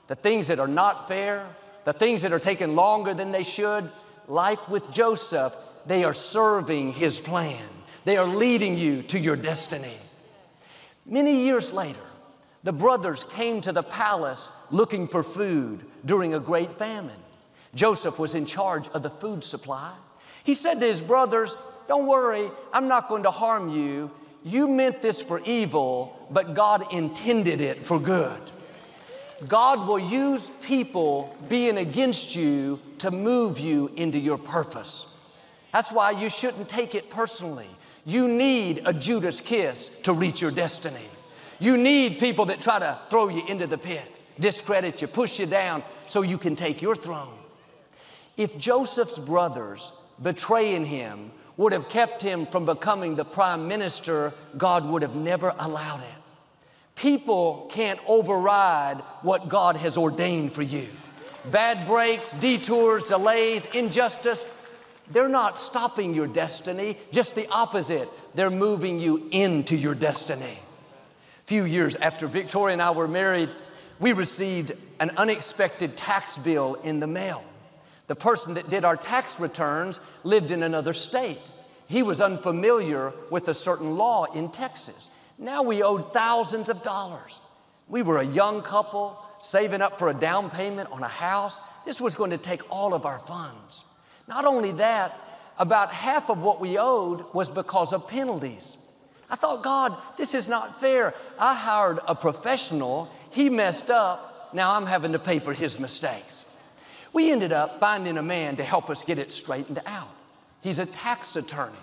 the 0.06 0.14
things 0.14 0.46
that 0.46 0.60
are 0.60 0.68
not 0.68 1.08
fair, 1.08 1.44
the 1.84 1.92
things 1.92 2.22
that 2.22 2.32
are 2.32 2.38
taking 2.38 2.76
longer 2.76 3.12
than 3.12 3.32
they 3.32 3.42
should, 3.42 3.90
like 4.28 4.68
with 4.68 4.92
Joseph, 4.92 5.54
they 5.84 6.04
are 6.04 6.14
serving 6.14 6.92
his 6.92 7.20
plan. 7.20 7.64
They 8.04 8.18
are 8.18 8.26
leading 8.26 8.76
you 8.76 9.02
to 9.04 9.18
your 9.18 9.36
destiny. 9.36 9.96
Many 11.04 11.42
years 11.44 11.72
later, 11.72 11.98
the 12.64 12.72
brothers 12.72 13.24
came 13.24 13.60
to 13.62 13.72
the 13.72 13.82
palace 13.82 14.50
looking 14.70 15.06
for 15.06 15.22
food 15.22 15.84
during 16.04 16.34
a 16.34 16.40
great 16.40 16.78
famine. 16.78 17.18
Joseph 17.74 18.18
was 18.18 18.34
in 18.34 18.46
charge 18.46 18.88
of 18.88 19.02
the 19.02 19.10
food 19.10 19.44
supply. 19.44 19.92
He 20.44 20.54
said 20.54 20.80
to 20.80 20.86
his 20.86 21.00
brothers, 21.00 21.56
Don't 21.86 22.06
worry, 22.06 22.50
I'm 22.72 22.88
not 22.88 23.08
going 23.08 23.22
to 23.24 23.30
harm 23.30 23.68
you. 23.68 24.10
You 24.44 24.66
meant 24.66 25.02
this 25.02 25.22
for 25.22 25.40
evil, 25.44 26.26
but 26.30 26.54
God 26.54 26.92
intended 26.92 27.60
it 27.60 27.84
for 27.84 28.00
good. 28.00 28.40
God 29.46 29.86
will 29.86 29.98
use 29.98 30.50
people 30.62 31.36
being 31.48 31.78
against 31.78 32.34
you 32.34 32.80
to 32.98 33.10
move 33.10 33.60
you 33.60 33.92
into 33.96 34.18
your 34.18 34.38
purpose. 34.38 35.06
That's 35.72 35.92
why 35.92 36.10
you 36.12 36.28
shouldn't 36.28 36.68
take 36.68 36.94
it 36.94 37.10
personally. 37.10 37.68
You 38.04 38.26
need 38.26 38.82
a 38.84 38.92
Judas 38.92 39.40
kiss 39.40 39.90
to 40.02 40.12
reach 40.12 40.40
your 40.40 40.50
destiny. 40.50 41.06
You 41.60 41.76
need 41.76 42.18
people 42.18 42.46
that 42.46 42.60
try 42.60 42.78
to 42.78 42.98
throw 43.10 43.28
you 43.28 43.44
into 43.46 43.66
the 43.66 43.78
pit, 43.78 44.04
discredit 44.38 45.02
you, 45.02 45.08
push 45.08 45.38
you 45.40 45.46
down 45.46 45.82
so 46.06 46.22
you 46.22 46.38
can 46.38 46.56
take 46.56 46.80
your 46.80 46.94
throne. 46.94 47.34
If 48.36 48.56
Joseph's 48.58 49.18
brothers 49.18 49.92
betraying 50.22 50.84
him 50.84 51.32
would 51.56 51.72
have 51.72 51.88
kept 51.88 52.22
him 52.22 52.46
from 52.46 52.64
becoming 52.64 53.16
the 53.16 53.24
prime 53.24 53.66
minister, 53.66 54.32
God 54.56 54.86
would 54.86 55.02
have 55.02 55.16
never 55.16 55.52
allowed 55.58 56.00
it. 56.00 56.06
People 56.94 57.68
can't 57.70 58.00
override 58.06 58.98
what 59.22 59.48
God 59.48 59.76
has 59.76 59.98
ordained 59.98 60.52
for 60.52 60.62
you. 60.62 60.88
Bad 61.50 61.86
breaks, 61.86 62.32
detours, 62.32 63.04
delays, 63.04 63.66
injustice, 63.66 64.44
they're 65.10 65.28
not 65.28 65.58
stopping 65.58 66.14
your 66.14 66.26
destiny, 66.26 66.96
just 67.12 67.34
the 67.34 67.48
opposite. 67.48 68.08
They're 68.34 68.50
moving 68.50 69.00
you 69.00 69.28
into 69.30 69.76
your 69.76 69.94
destiny. 69.94 70.58
Few 71.48 71.64
years 71.64 71.96
after 71.96 72.26
Victoria 72.26 72.74
and 72.74 72.82
I 72.82 72.90
were 72.90 73.08
married, 73.08 73.48
we 74.00 74.12
received 74.12 74.72
an 75.00 75.12
unexpected 75.16 75.96
tax 75.96 76.36
bill 76.36 76.74
in 76.74 77.00
the 77.00 77.06
mail. 77.06 77.42
The 78.06 78.16
person 78.16 78.52
that 78.52 78.68
did 78.68 78.84
our 78.84 78.98
tax 78.98 79.40
returns 79.40 79.98
lived 80.24 80.50
in 80.50 80.62
another 80.62 80.92
state. 80.92 81.40
He 81.86 82.02
was 82.02 82.20
unfamiliar 82.20 83.14
with 83.30 83.48
a 83.48 83.54
certain 83.54 83.96
law 83.96 84.26
in 84.26 84.50
Texas. 84.50 85.08
Now 85.38 85.62
we 85.62 85.82
owed 85.82 86.12
thousands 86.12 86.68
of 86.68 86.82
dollars. 86.82 87.40
We 87.88 88.02
were 88.02 88.18
a 88.18 88.26
young 88.26 88.60
couple 88.60 89.18
saving 89.40 89.80
up 89.80 89.98
for 89.98 90.10
a 90.10 90.14
down 90.14 90.50
payment 90.50 90.92
on 90.92 91.02
a 91.02 91.08
house. 91.08 91.62
This 91.86 91.98
was 91.98 92.14
going 92.14 92.32
to 92.32 92.36
take 92.36 92.60
all 92.70 92.92
of 92.92 93.06
our 93.06 93.20
funds. 93.20 93.84
Not 94.26 94.44
only 94.44 94.72
that, 94.72 95.18
about 95.58 95.94
half 95.94 96.28
of 96.28 96.42
what 96.42 96.60
we 96.60 96.76
owed 96.76 97.24
was 97.32 97.48
because 97.48 97.94
of 97.94 98.06
penalties. 98.06 98.76
I 99.30 99.36
thought, 99.36 99.62
God, 99.62 99.96
this 100.16 100.34
is 100.34 100.48
not 100.48 100.80
fair. 100.80 101.14
I 101.38 101.54
hired 101.54 102.00
a 102.06 102.14
professional, 102.14 103.10
he 103.30 103.50
messed 103.50 103.90
up, 103.90 104.50
now 104.54 104.74
I'm 104.74 104.86
having 104.86 105.12
to 105.12 105.18
pay 105.18 105.38
for 105.38 105.52
his 105.52 105.78
mistakes. 105.78 106.46
We 107.12 107.30
ended 107.30 107.52
up 107.52 107.80
finding 107.80 108.18
a 108.18 108.22
man 108.22 108.56
to 108.56 108.64
help 108.64 108.90
us 108.90 109.04
get 109.04 109.18
it 109.18 109.32
straightened 109.32 109.80
out. 109.86 110.08
He's 110.60 110.78
a 110.78 110.86
tax 110.86 111.36
attorney. 111.36 111.76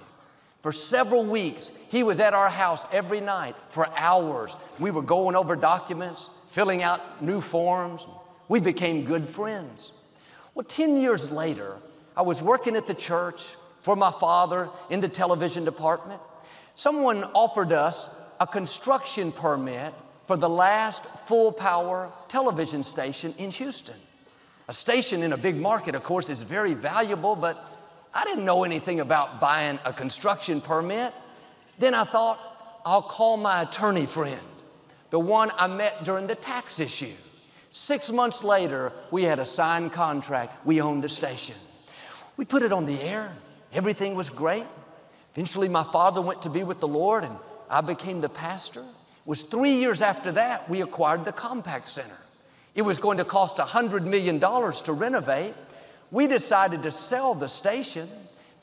For 0.61 0.71
several 0.71 1.23
weeks, 1.23 1.77
he 1.89 2.01
was 2.01 2.19
at 2.19 2.33
our 2.33 2.49
house 2.49 2.87
every 2.91 3.21
night 3.21 3.55
for 3.69 3.87
hours. 3.95 4.57
We 4.79 4.89
were 4.89 5.03
going 5.03 5.35
over 5.35 5.55
documents, 5.55 6.31
filling 6.47 6.81
out 6.81 7.21
new 7.21 7.39
forms. 7.39 8.07
We 8.47 8.59
became 8.59 9.05
good 9.05 9.29
friends. 9.29 9.91
Well, 10.55 10.63
10 10.63 10.97
years 10.97 11.31
later, 11.31 11.77
I 12.17 12.23
was 12.23 12.41
working 12.41 12.75
at 12.75 12.87
the 12.87 12.93
church 12.93 13.43
for 13.81 13.95
my 13.95 14.11
father 14.11 14.69
in 14.89 15.01
the 15.01 15.09
television 15.09 15.65
department. 15.65 16.19
Someone 16.75 17.23
offered 17.33 17.71
us 17.71 18.09
a 18.39 18.45
construction 18.45 19.31
permit 19.31 19.93
for 20.27 20.37
the 20.37 20.49
last 20.49 21.05
full 21.27 21.51
power 21.51 22.11
television 22.27 22.83
station 22.83 23.33
in 23.37 23.51
Houston. 23.51 23.95
A 24.67 24.73
station 24.73 25.23
in 25.23 25.31
a 25.31 25.37
big 25.37 25.55
market, 25.55 25.95
of 25.95 26.03
course, 26.03 26.29
is 26.29 26.43
very 26.43 26.73
valuable, 26.73 27.35
but 27.35 27.63
I 28.13 28.23
didn't 28.25 28.45
know 28.45 28.63
anything 28.63 28.99
about 28.99 29.39
buying 29.39 29.79
a 29.85 29.93
construction 29.93 30.59
permit. 30.59 31.13
Then 31.77 31.93
I 31.93 32.03
thought, 32.03 32.39
I'll 32.85 33.01
call 33.01 33.37
my 33.37 33.61
attorney 33.61 34.05
friend, 34.05 34.41
the 35.11 35.19
one 35.19 35.51
I 35.57 35.67
met 35.67 36.03
during 36.03 36.27
the 36.27 36.35
tax 36.35 36.79
issue. 36.79 37.13
Six 37.71 38.11
months 38.11 38.43
later, 38.43 38.91
we 39.11 39.23
had 39.23 39.39
a 39.39 39.45
signed 39.45 39.91
contract. 39.91 40.65
We 40.65 40.81
owned 40.81 41.03
the 41.03 41.09
station. 41.09 41.55
We 42.37 42.45
put 42.45 42.63
it 42.63 42.71
on 42.71 42.85
the 42.85 42.99
air. 43.01 43.33
Everything 43.73 44.15
was 44.15 44.29
great. 44.29 44.65
Eventually, 45.35 45.67
my 45.67 45.83
father 45.83 46.21
went 46.21 46.41
to 46.43 46.49
be 46.49 46.63
with 46.63 46.79
the 46.79 46.87
Lord, 46.87 47.25
and 47.25 47.35
I 47.69 47.81
became 47.81 48.21
the 48.21 48.29
pastor. 48.29 48.79
It 48.79 49.27
was 49.27 49.43
three 49.43 49.73
years 49.73 50.01
after 50.01 50.31
that 50.31 50.69
we 50.69 50.81
acquired 50.81 51.25
the 51.25 51.33
Compact 51.33 51.89
Center. 51.89 52.17
It 52.73 52.83
was 52.83 52.99
going 52.99 53.17
to 53.17 53.25
cost 53.25 53.57
$100 53.57 54.05
million 54.05 54.39
to 54.39 54.93
renovate. 54.93 55.53
We 56.09 56.27
decided 56.27 56.83
to 56.83 56.91
sell 56.91 57.35
the 57.35 57.49
station. 57.49 58.07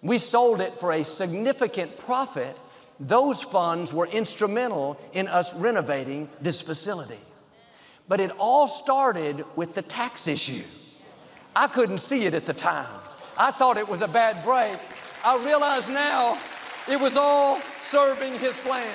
We 0.01 0.17
sold 0.17 0.63
it 0.63 0.73
for 0.81 0.93
a 0.93 1.05
significant 1.05 1.99
profit. 1.99 2.57
Those 2.99 3.43
funds 3.43 3.93
were 3.93 4.07
instrumental 4.07 4.99
in 5.13 5.29
us 5.29 5.55
renovating 5.55 6.31
this 6.41 6.63
facility. 6.63 7.21
But 8.09 8.21
it 8.21 8.31
all 8.39 8.67
started 8.67 9.45
with 9.57 9.75
the 9.75 9.83
tax 9.83 10.27
issue. 10.27 10.63
I 11.55 11.67
couldn't 11.67 11.99
see 11.99 12.25
it 12.25 12.33
at 12.33 12.47
the 12.47 12.55
time. 12.55 12.99
I 13.37 13.51
thought 13.51 13.77
it 13.77 13.89
was 13.89 14.01
a 14.01 14.09
bad 14.09 14.43
break. 14.43 14.79
I 15.23 15.43
realize 15.45 15.89
now 15.89 16.39
it 16.89 17.01
was 17.01 17.17
all 17.17 17.61
serving 17.79 18.39
his 18.39 18.59
plan. 18.61 18.95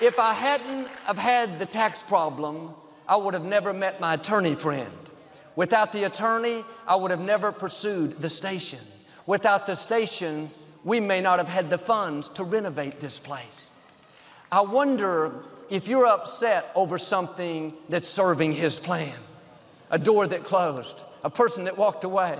If 0.00 0.18
I 0.18 0.32
hadn't 0.32 0.88
have 1.06 1.18
had 1.18 1.58
the 1.58 1.66
tax 1.66 2.02
problem, 2.02 2.74
I 3.08 3.16
would 3.16 3.34
have 3.34 3.44
never 3.44 3.72
met 3.72 4.00
my 4.00 4.14
attorney 4.14 4.54
friend. 4.54 4.92
Without 5.56 5.92
the 5.92 6.04
attorney, 6.04 6.64
I 6.86 6.96
would 6.96 7.10
have 7.10 7.20
never 7.20 7.52
pursued 7.52 8.16
the 8.16 8.28
station. 8.28 8.80
Without 9.26 9.66
the 9.66 9.76
station, 9.76 10.50
we 10.82 11.00
may 11.00 11.20
not 11.20 11.38
have 11.38 11.48
had 11.48 11.70
the 11.70 11.78
funds 11.78 12.28
to 12.30 12.44
renovate 12.44 13.00
this 13.00 13.18
place. 13.18 13.70
I 14.50 14.60
wonder 14.62 15.32
if 15.70 15.88
you're 15.88 16.06
upset 16.06 16.70
over 16.74 16.98
something 16.98 17.72
that's 17.88 18.08
serving 18.08 18.52
His 18.52 18.78
plan 18.78 19.14
a 19.90 19.98
door 19.98 20.26
that 20.26 20.42
closed, 20.44 21.04
a 21.22 21.30
person 21.30 21.64
that 21.64 21.78
walked 21.78 22.02
away, 22.02 22.36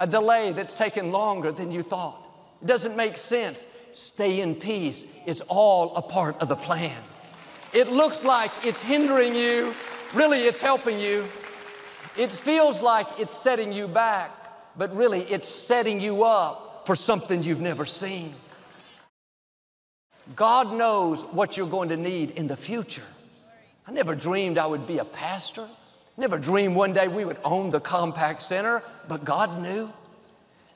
a 0.00 0.06
delay 0.06 0.50
that's 0.50 0.76
taken 0.76 1.12
longer 1.12 1.52
than 1.52 1.70
you 1.70 1.82
thought. 1.82 2.20
It 2.62 2.66
doesn't 2.66 2.96
make 2.96 3.16
sense. 3.16 3.64
Stay 3.96 4.42
in 4.42 4.54
peace. 4.54 5.06
It's 5.24 5.40
all 5.48 5.96
a 5.96 6.02
part 6.02 6.38
of 6.42 6.50
the 6.50 6.54
plan. 6.54 7.02
It 7.72 7.88
looks 7.88 8.24
like 8.24 8.50
it's 8.62 8.82
hindering 8.84 9.34
you, 9.34 9.74
really, 10.12 10.40
it's 10.40 10.60
helping 10.60 11.00
you. 11.00 11.26
It 12.18 12.30
feels 12.30 12.82
like 12.82 13.06
it's 13.18 13.34
setting 13.34 13.72
you 13.72 13.88
back, 13.88 14.30
but 14.76 14.94
really 14.94 15.22
it's 15.22 15.48
setting 15.48 15.98
you 15.98 16.24
up 16.24 16.82
for 16.84 16.94
something 16.94 17.42
you've 17.42 17.62
never 17.62 17.86
seen. 17.86 18.34
God 20.34 20.74
knows 20.74 21.24
what 21.24 21.56
you're 21.56 21.66
going 21.66 21.88
to 21.88 21.96
need 21.96 22.32
in 22.32 22.48
the 22.48 22.56
future. 22.56 23.06
I 23.86 23.92
never 23.92 24.14
dreamed 24.14 24.58
I 24.58 24.66
would 24.66 24.86
be 24.86 24.98
a 24.98 25.06
pastor. 25.06 25.66
Never 26.18 26.38
dreamed 26.38 26.76
one 26.76 26.92
day 26.92 27.08
we 27.08 27.24
would 27.24 27.38
own 27.44 27.70
the 27.70 27.80
compact 27.80 28.42
Center, 28.42 28.82
but 29.08 29.24
God 29.24 29.62
knew. 29.62 29.90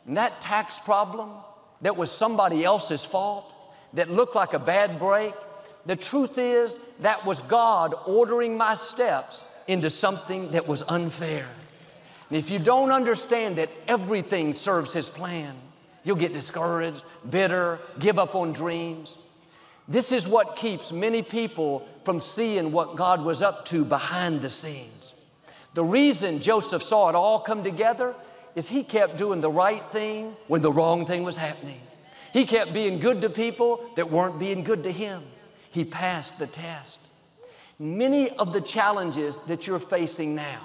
And 0.07 0.17
that 0.17 0.41
tax 0.41 0.79
problem 0.79 1.29
that 1.83 1.97
was 1.97 2.11
somebody 2.11 2.65
else's 2.65 3.05
fault, 3.05 3.55
that 3.95 4.11
looked 4.11 4.35
like 4.35 4.55
a 4.55 4.59
bad 4.59 4.99
break, 4.99 5.35
the 5.87 5.97
truth 5.97 6.39
is 6.39 6.79
that 7.01 7.25
was 7.25 7.41
God 7.41 7.95
ordering 8.07 8.57
my 8.57 8.75
steps 8.75 9.47
into 9.67 9.91
something 9.91 10.51
that 10.53 10.67
was 10.67 10.83
unfair. 10.89 11.47
And 12.29 12.39
if 12.39 12.51
you 12.51 12.59
don't 12.59 12.93
understand 12.93 13.57
that 13.57 13.71
everything 13.89 14.53
serves 14.53 14.93
His 14.93 15.09
plan, 15.09 15.55
you'll 16.05 16.17
get 16.17 16.33
discouraged, 16.33 17.03
bitter, 17.29 17.81
give 17.99 18.19
up 18.19 18.35
on 18.35 18.53
dreams. 18.53 19.17
This 19.89 20.13
is 20.13 20.29
what 20.29 20.55
keeps 20.55 20.93
many 20.93 21.23
people 21.23 21.89
from 22.05 22.21
seeing 22.21 22.71
what 22.71 22.95
God 22.95 23.25
was 23.25 23.43
up 23.43 23.65
to 23.67 23.85
behind 23.85 24.41
the 24.41 24.51
scenes. 24.51 25.15
The 25.75 25.85
reason 25.85 26.41
Joseph 26.41 26.83
saw 26.83 27.09
it 27.09 27.15
all 27.15 27.41
come 27.41 27.65
together 27.65 28.15
is 28.55 28.69
he 28.69 28.83
kept 28.83 29.17
doing 29.17 29.41
the 29.41 29.51
right 29.51 29.85
thing 29.91 30.37
when 30.49 30.63
the 30.63 30.73
wrong 30.73 31.07
thing 31.07 31.23
was 31.23 31.37
happening. 31.37 31.81
He 32.33 32.45
kept 32.45 32.73
being 32.73 33.01
good 33.01 33.23
to 33.23 33.31
people 33.31 33.85
that 33.97 34.11
weren't 34.11 34.39
being 34.39 34.63
good 34.63 34.85
to 34.85 34.93
him. 34.93 35.23
He 35.71 35.85
passed 35.85 36.39
the 36.39 36.47
test. 36.47 37.01
Many 37.79 38.31
of 38.31 38.53
the 38.53 38.61
challenges 38.61 39.39
that 39.41 39.67
you're 39.67 39.79
facing 39.79 40.35
now, 40.35 40.61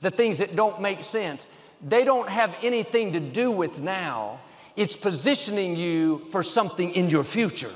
the 0.00 0.10
things 0.10 0.38
that 0.38 0.56
don't 0.56 0.80
make 0.80 1.02
sense, 1.02 1.48
they 1.82 2.04
don't 2.04 2.28
have 2.28 2.56
anything 2.62 3.12
to 3.12 3.20
do 3.20 3.50
with 3.50 3.80
now. 3.80 4.40
It's 4.76 4.96
positioning 4.96 5.76
you 5.76 6.26
for 6.30 6.42
something 6.42 6.94
in 6.94 7.10
your 7.10 7.24
future. 7.24 7.70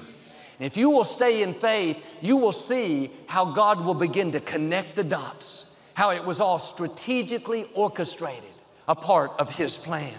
And 0.58 0.66
if 0.66 0.76
you 0.76 0.90
will 0.90 1.04
stay 1.04 1.42
in 1.42 1.54
faith, 1.54 2.02
you 2.20 2.36
will 2.36 2.52
see 2.52 3.10
how 3.26 3.52
God 3.52 3.84
will 3.84 3.94
begin 3.94 4.32
to 4.32 4.40
connect 4.40 4.96
the 4.96 5.04
dots, 5.04 5.76
how 5.94 6.10
it 6.10 6.24
was 6.24 6.40
all 6.40 6.58
strategically 6.58 7.68
orchestrated, 7.74 8.42
a 8.88 8.94
part 8.96 9.30
of 9.38 9.54
His 9.54 9.78
plan. 9.78 10.14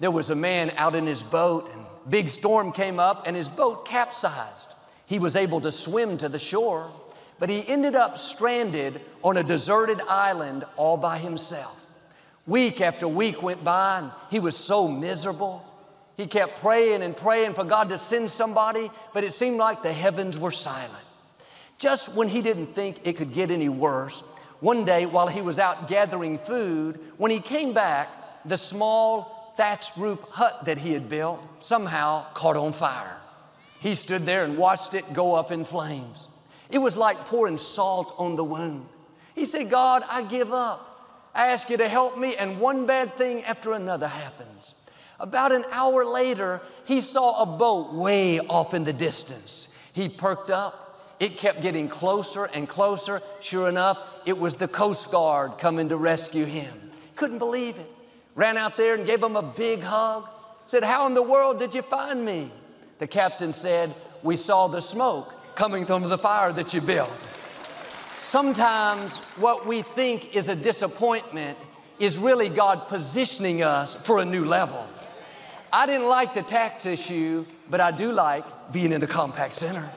There 0.00 0.10
was 0.10 0.30
a 0.30 0.34
man 0.34 0.72
out 0.76 0.94
in 0.94 1.06
his 1.06 1.22
boat, 1.22 1.70
and 1.70 1.84
big 2.08 2.30
storm 2.30 2.72
came 2.72 2.98
up, 2.98 3.26
and 3.26 3.36
his 3.36 3.50
boat 3.50 3.86
capsized. 3.86 4.72
He 5.04 5.18
was 5.18 5.36
able 5.36 5.60
to 5.60 5.70
swim 5.70 6.16
to 6.18 6.28
the 6.28 6.38
shore, 6.38 6.90
but 7.38 7.50
he 7.50 7.66
ended 7.68 7.94
up 7.94 8.16
stranded 8.16 9.00
on 9.22 9.36
a 9.36 9.42
deserted 9.42 10.00
island 10.08 10.64
all 10.76 10.96
by 10.96 11.18
himself. 11.18 11.76
Week 12.46 12.80
after 12.80 13.06
week 13.06 13.42
went 13.42 13.62
by, 13.62 13.98
and 13.98 14.10
he 14.30 14.40
was 14.40 14.56
so 14.56 14.88
miserable. 14.88 15.62
He 16.16 16.26
kept 16.26 16.60
praying 16.60 17.02
and 17.02 17.14
praying 17.14 17.52
for 17.52 17.64
God 17.64 17.90
to 17.90 17.98
send 17.98 18.30
somebody, 18.30 18.90
but 19.12 19.22
it 19.22 19.32
seemed 19.32 19.58
like 19.58 19.82
the 19.82 19.92
heavens 19.92 20.38
were 20.38 20.50
silent. 20.50 21.04
Just 21.78 22.14
when 22.14 22.28
he 22.28 22.40
didn't 22.40 22.74
think 22.74 23.06
it 23.06 23.16
could 23.16 23.34
get 23.34 23.50
any 23.50 23.68
worse, 23.68 24.22
one 24.60 24.84
day 24.84 25.06
while 25.06 25.26
he 25.26 25.42
was 25.42 25.58
out 25.58 25.88
gathering 25.88 26.38
food, 26.38 27.00
when 27.16 27.30
he 27.30 27.40
came 27.40 27.72
back, 27.72 28.08
the 28.44 28.56
small 28.56 29.54
thatched 29.56 29.96
roof 29.96 30.20
hut 30.30 30.64
that 30.64 30.78
he 30.78 30.92
had 30.92 31.08
built 31.08 31.44
somehow 31.60 32.24
caught 32.34 32.56
on 32.56 32.72
fire. 32.72 33.18
He 33.80 33.94
stood 33.94 34.26
there 34.26 34.44
and 34.44 34.58
watched 34.58 34.94
it 34.94 35.12
go 35.12 35.34
up 35.34 35.50
in 35.50 35.64
flames. 35.64 36.28
It 36.70 36.78
was 36.78 36.96
like 36.96 37.26
pouring 37.26 37.58
salt 37.58 38.14
on 38.18 38.36
the 38.36 38.44
wound. 38.44 38.86
He 39.34 39.44
said, 39.44 39.70
God, 39.70 40.04
I 40.08 40.22
give 40.22 40.52
up. 40.52 40.86
I 41.34 41.48
ask 41.48 41.70
you 41.70 41.76
to 41.78 41.88
help 41.88 42.18
me, 42.18 42.36
and 42.36 42.60
one 42.60 42.86
bad 42.86 43.16
thing 43.16 43.42
after 43.44 43.72
another 43.72 44.08
happens. 44.08 44.74
About 45.18 45.52
an 45.52 45.64
hour 45.70 46.04
later, 46.04 46.60
he 46.84 47.00
saw 47.00 47.42
a 47.42 47.46
boat 47.46 47.92
way 47.92 48.40
off 48.40 48.74
in 48.74 48.84
the 48.84 48.92
distance. 48.92 49.74
He 49.92 50.08
perked 50.08 50.50
up. 50.50 50.89
It 51.20 51.36
kept 51.36 51.60
getting 51.60 51.86
closer 51.86 52.46
and 52.46 52.66
closer. 52.66 53.20
Sure 53.40 53.68
enough, 53.68 53.98
it 54.24 54.38
was 54.38 54.56
the 54.56 54.66
Coast 54.66 55.10
Guard 55.12 55.58
coming 55.58 55.90
to 55.90 55.96
rescue 55.96 56.46
him. 56.46 56.72
Couldn't 57.14 57.38
believe 57.38 57.78
it. 57.78 57.90
Ran 58.34 58.56
out 58.56 58.78
there 58.78 58.94
and 58.94 59.06
gave 59.06 59.22
him 59.22 59.36
a 59.36 59.42
big 59.42 59.82
hug. 59.82 60.26
Said, 60.66 60.82
How 60.82 61.06
in 61.06 61.12
the 61.12 61.22
world 61.22 61.58
did 61.58 61.74
you 61.74 61.82
find 61.82 62.24
me? 62.24 62.50
The 62.98 63.06
captain 63.06 63.52
said, 63.52 63.94
We 64.22 64.36
saw 64.36 64.66
the 64.68 64.80
smoke 64.80 65.34
coming 65.54 65.84
from 65.84 66.08
the 66.08 66.16
fire 66.16 66.54
that 66.54 66.72
you 66.72 66.80
built. 66.80 67.10
Sometimes 68.14 69.18
what 69.36 69.66
we 69.66 69.82
think 69.82 70.34
is 70.34 70.48
a 70.48 70.54
disappointment 70.54 71.58
is 71.98 72.16
really 72.16 72.48
God 72.48 72.88
positioning 72.88 73.62
us 73.62 73.94
for 73.94 74.20
a 74.20 74.24
new 74.24 74.46
level. 74.46 74.86
I 75.70 75.84
didn't 75.84 76.08
like 76.08 76.32
the 76.32 76.42
tax 76.42 76.86
issue, 76.86 77.44
but 77.68 77.80
I 77.80 77.90
do 77.90 78.10
like 78.12 78.72
being 78.72 78.92
in 78.92 79.00
the 79.00 79.06
compact 79.06 79.52
Center. 79.52 79.88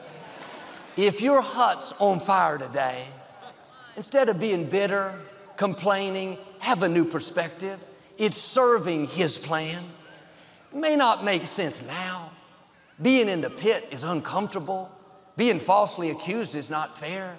If 0.96 1.20
your 1.20 1.42
hut's 1.42 1.92
on 1.98 2.20
fire 2.20 2.58
today, 2.58 3.08
instead 3.96 4.28
of 4.28 4.38
being 4.38 4.64
bitter, 4.70 5.14
complaining, 5.56 6.38
have 6.60 6.82
a 6.82 6.88
new 6.88 7.04
perspective. 7.04 7.78
It's 8.16 8.38
serving 8.38 9.06
His 9.06 9.38
plan. 9.38 9.82
It 10.72 10.78
may 10.78 10.96
not 10.96 11.24
make 11.24 11.46
sense 11.46 11.86
now. 11.86 12.30
Being 13.02 13.28
in 13.28 13.40
the 13.40 13.50
pit 13.50 13.88
is 13.90 14.04
uncomfortable. 14.04 14.90
Being 15.36 15.58
falsely 15.58 16.10
accused 16.10 16.54
is 16.54 16.70
not 16.70 16.96
fair. 16.96 17.36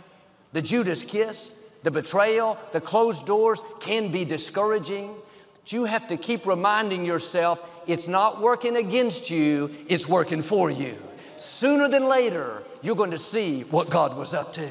The 0.52 0.62
Judas 0.62 1.04
kiss, 1.04 1.58
the 1.84 1.92
betrayal, 1.92 2.58
the 2.72 2.82
closed 2.82 3.26
doors 3.26 3.62
can 3.80 4.12
be 4.12 4.26
discouraging. 4.26 5.14
But 5.62 5.72
you 5.72 5.86
have 5.86 6.08
to 6.10 6.18
keep 6.18 6.46
reminding 6.46 7.06
yourself 7.06 7.84
it's 7.88 8.08
not 8.08 8.42
working 8.42 8.76
against 8.76 9.30
you, 9.30 9.72
it's 9.88 10.10
working 10.10 10.42
for 10.42 10.70
you. 10.70 10.98
Sooner 11.38 11.89
than 11.89 12.08
later, 12.08 12.63
you're 12.82 12.96
going 12.96 13.12
to 13.12 13.20
see 13.20 13.62
what 13.63 13.89
God 13.89 14.18
was 14.18 14.34
up 14.34 14.54
to. 14.54 14.70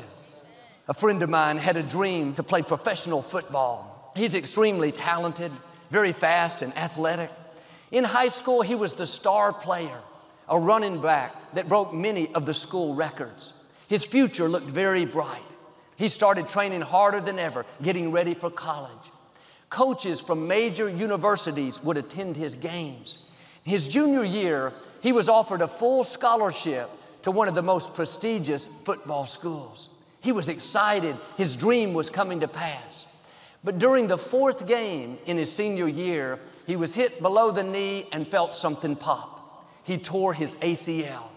A 0.88 0.94
friend 0.94 1.23
of 1.23 1.30
mine 1.30 1.59
had 1.59 1.76
a 1.76 1.83
dream 1.83 2.35
to 2.35 2.42
play 2.42 2.62
professional 2.62 3.23
football. 3.23 4.12
He's 4.16 4.35
extremely 4.35 4.92
talented, 4.92 5.52
very 5.90 6.12
fast 6.12 6.62
and 6.62 6.76
athletic. 6.76 7.30
In 7.90 8.04
high 8.04 8.28
school, 8.28 8.62
he 8.62 8.75
was 8.75 8.94
the 8.94 9.06
star 9.06 9.52
player, 9.52 10.00
a 10.49 10.59
running 10.59 11.00
back 11.00 11.35
that 11.54 11.68
broke 11.68 11.92
many 11.92 12.33
of 12.35 12.47
the 12.47 12.54
school 12.54 12.94
records. 12.94 13.52
His 13.88 14.04
future 14.06 14.49
looked 14.49 14.68
very 14.68 15.04
bright. 15.04 15.42
He 15.97 16.09
started 16.09 16.49
training 16.49 16.80
harder 16.80 17.21
than 17.21 17.38
ever, 17.38 17.66
getting 17.83 18.11
ready 18.11 18.35
for 18.35 18.50
college. 18.50 19.11
Coaches 19.71 20.21
from 20.21 20.49
major 20.49 20.88
universities 20.88 21.83
would 21.83 21.97
attend 21.97 22.37
his 22.37 22.54
games. 22.54 23.18
His 23.62 23.88
junior 23.88 24.25
year, 24.25 24.73
he 25.04 25.12
was 25.12 25.28
offered 25.28 25.61
a 25.61 25.68
full 25.68 26.02
scholarship 26.02 26.88
to 27.20 27.30
one 27.30 27.46
of 27.46 27.54
the 27.54 27.62
most 27.62 27.92
prestigious 27.92 28.66
football 28.66 29.26
schools. 29.26 29.90
He 30.23 30.32
was 30.32 30.49
excited, 30.49 31.14
his 31.37 31.56
dream 31.56 31.92
was 31.92 32.08
coming 32.08 32.40
to 32.40 32.49
pass. 32.49 33.06
But 33.62 33.78
during 33.78 34.06
the 34.06 34.16
fourth 34.16 34.66
game 34.66 35.18
in 35.26 35.37
his 35.37 35.52
senior 35.52 35.88
year, 35.88 36.38
he 36.66 36.76
was 36.76 36.94
hit 36.94 37.20
below 37.20 37.50
the 37.50 37.62
knee 37.62 38.08
and 38.12 38.26
felt 38.26 38.54
something 38.54 38.96
pop. 38.96 39.66
He 39.84 39.99
tore 39.99 40.32
his 40.32 40.54
ACL. 40.56 41.28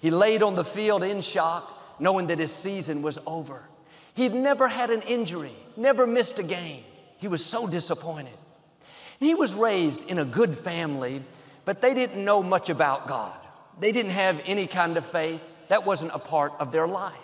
He 0.00 0.12
laid 0.12 0.44
on 0.44 0.54
the 0.54 0.64
field 0.64 1.02
in 1.02 1.20
shock, 1.20 1.98
knowing 1.98 2.28
that 2.28 2.38
his 2.38 2.54
season 2.54 3.02
was 3.02 3.18
over. 3.26 3.64
He'd 4.14 4.34
never 4.34 4.68
had 4.68 4.90
an 4.90 5.02
injury, 5.02 5.56
never 5.76 6.06
missed 6.06 6.38
a 6.38 6.44
game. 6.44 6.84
He 7.18 7.26
was 7.26 7.44
so 7.44 7.66
disappointed. 7.66 8.38
He 9.18 9.34
was 9.34 9.54
raised 9.54 10.08
in 10.08 10.20
a 10.20 10.24
good 10.24 10.56
family, 10.56 11.22
but 11.70 11.80
they 11.80 11.94
didn't 11.94 12.24
know 12.24 12.42
much 12.42 12.68
about 12.68 13.06
God. 13.06 13.38
They 13.78 13.92
didn't 13.92 14.10
have 14.10 14.42
any 14.44 14.66
kind 14.66 14.96
of 14.96 15.06
faith. 15.06 15.40
That 15.68 15.86
wasn't 15.86 16.10
a 16.12 16.18
part 16.18 16.52
of 16.58 16.72
their 16.72 16.88
life. 16.88 17.14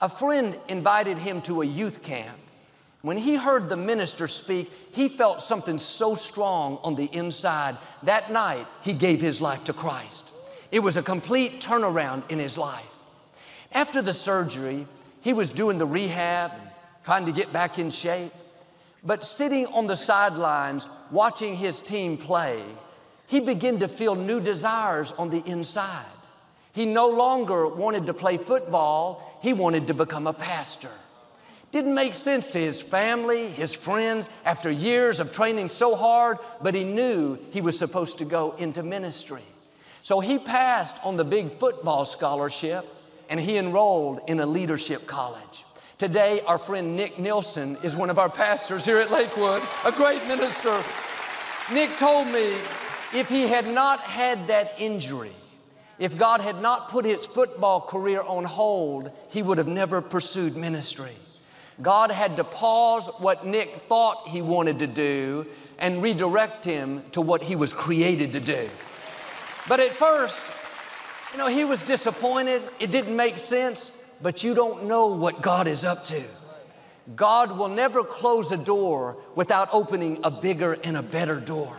A 0.00 0.08
friend 0.08 0.56
invited 0.68 1.18
him 1.18 1.42
to 1.42 1.60
a 1.60 1.66
youth 1.66 2.04
camp. 2.04 2.38
When 3.02 3.16
he 3.16 3.34
heard 3.34 3.68
the 3.68 3.76
minister 3.76 4.28
speak, 4.28 4.70
he 4.92 5.08
felt 5.08 5.42
something 5.42 5.78
so 5.78 6.14
strong 6.14 6.78
on 6.84 6.94
the 6.94 7.06
inside. 7.06 7.76
That 8.04 8.30
night, 8.30 8.68
he 8.82 8.92
gave 8.92 9.20
his 9.20 9.40
life 9.40 9.64
to 9.64 9.72
Christ. 9.72 10.32
It 10.70 10.78
was 10.78 10.96
a 10.96 11.02
complete 11.02 11.60
turnaround 11.60 12.30
in 12.30 12.38
his 12.38 12.56
life. 12.56 13.02
After 13.72 14.00
the 14.02 14.14
surgery, 14.14 14.86
he 15.20 15.32
was 15.32 15.50
doing 15.50 15.78
the 15.78 15.86
rehab, 15.86 16.52
trying 17.02 17.26
to 17.26 17.32
get 17.32 17.52
back 17.52 17.80
in 17.80 17.90
shape. 17.90 18.32
But 19.02 19.24
sitting 19.24 19.66
on 19.66 19.88
the 19.88 19.96
sidelines, 19.96 20.88
watching 21.10 21.56
his 21.56 21.80
team 21.80 22.16
play, 22.16 22.62
he 23.34 23.40
began 23.40 23.80
to 23.80 23.88
feel 23.88 24.14
new 24.14 24.40
desires 24.40 25.10
on 25.18 25.28
the 25.28 25.42
inside. 25.44 26.06
He 26.72 26.86
no 26.86 27.08
longer 27.08 27.66
wanted 27.66 28.06
to 28.06 28.14
play 28.14 28.36
football, 28.36 29.40
he 29.42 29.52
wanted 29.52 29.88
to 29.88 29.94
become 29.94 30.28
a 30.28 30.32
pastor. 30.32 30.92
Didn't 31.72 31.96
make 31.96 32.14
sense 32.14 32.46
to 32.50 32.60
his 32.60 32.80
family, 32.80 33.48
his 33.48 33.74
friends, 33.74 34.28
after 34.44 34.70
years 34.70 35.18
of 35.18 35.32
training 35.32 35.68
so 35.68 35.96
hard, 35.96 36.38
but 36.62 36.76
he 36.76 36.84
knew 36.84 37.36
he 37.50 37.60
was 37.60 37.76
supposed 37.76 38.18
to 38.18 38.24
go 38.24 38.52
into 38.52 38.84
ministry. 38.84 39.42
So 40.02 40.20
he 40.20 40.38
passed 40.38 40.96
on 41.02 41.16
the 41.16 41.24
big 41.24 41.58
football 41.58 42.04
scholarship 42.04 42.86
and 43.28 43.40
he 43.40 43.58
enrolled 43.58 44.20
in 44.28 44.38
a 44.38 44.46
leadership 44.46 45.08
college. 45.08 45.64
Today, 45.98 46.40
our 46.46 46.58
friend 46.58 46.96
Nick 46.96 47.18
Nilson 47.18 47.78
is 47.82 47.96
one 47.96 48.10
of 48.10 48.20
our 48.20 48.30
pastors 48.30 48.84
here 48.84 48.98
at 48.98 49.10
Lakewood, 49.10 49.60
a 49.84 49.90
great 49.90 50.24
minister. 50.28 50.80
Nick 51.72 51.96
told 51.96 52.28
me 52.28 52.54
if 53.14 53.28
he 53.28 53.42
had 53.48 53.66
not 53.66 54.00
had 54.00 54.48
that 54.48 54.74
injury, 54.78 55.32
if 55.98 56.18
God 56.18 56.40
had 56.40 56.60
not 56.60 56.88
put 56.88 57.04
his 57.04 57.24
football 57.24 57.80
career 57.80 58.20
on 58.20 58.44
hold, 58.44 59.10
he 59.30 59.42
would 59.42 59.58
have 59.58 59.68
never 59.68 60.00
pursued 60.00 60.56
ministry. 60.56 61.12
God 61.80 62.10
had 62.10 62.36
to 62.36 62.44
pause 62.44 63.08
what 63.18 63.46
Nick 63.46 63.76
thought 63.76 64.28
he 64.28 64.42
wanted 64.42 64.80
to 64.80 64.86
do 64.86 65.46
and 65.78 66.02
redirect 66.02 66.64
him 66.64 67.02
to 67.12 67.20
what 67.20 67.42
he 67.42 67.56
was 67.56 67.72
created 67.72 68.32
to 68.34 68.40
do. 68.40 68.68
But 69.68 69.80
at 69.80 69.90
first, 69.90 70.42
you 71.32 71.38
know, 71.38 71.48
he 71.48 71.64
was 71.64 71.82
disappointed. 71.84 72.62
It 72.78 72.92
didn't 72.92 73.16
make 73.16 73.38
sense 73.38 74.00
but 74.24 74.42
you 74.42 74.54
don't 74.54 74.84
know 74.84 75.08
what 75.08 75.42
God 75.42 75.68
is 75.68 75.84
up 75.84 76.04
to. 76.06 76.22
God 77.14 77.58
will 77.58 77.68
never 77.68 78.02
close 78.02 78.50
a 78.52 78.56
door 78.56 79.18
without 79.34 79.68
opening 79.72 80.20
a 80.24 80.30
bigger 80.30 80.78
and 80.82 80.96
a 80.96 81.02
better 81.02 81.38
door. 81.38 81.76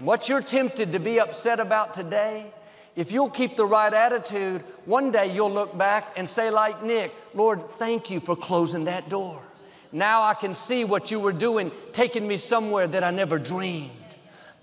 What 0.00 0.28
you're 0.28 0.42
tempted 0.42 0.92
to 0.92 1.00
be 1.00 1.18
upset 1.18 1.58
about 1.58 1.92
today, 1.92 2.46
if 2.94 3.10
you'll 3.10 3.30
keep 3.30 3.56
the 3.56 3.66
right 3.66 3.92
attitude, 3.92 4.62
one 4.84 5.10
day 5.10 5.32
you'll 5.32 5.50
look 5.50 5.76
back 5.76 6.16
and 6.16 6.28
say, 6.28 6.50
like 6.50 6.84
Nick, 6.84 7.12
Lord, 7.34 7.68
thank 7.70 8.08
you 8.08 8.20
for 8.20 8.36
closing 8.36 8.84
that 8.84 9.08
door. 9.08 9.42
Now 9.90 10.22
I 10.22 10.34
can 10.34 10.54
see 10.54 10.84
what 10.84 11.10
you 11.10 11.18
were 11.18 11.32
doing, 11.32 11.72
taking 11.92 12.28
me 12.28 12.36
somewhere 12.36 12.86
that 12.86 13.02
I 13.02 13.10
never 13.10 13.38
dreamed. 13.38 13.90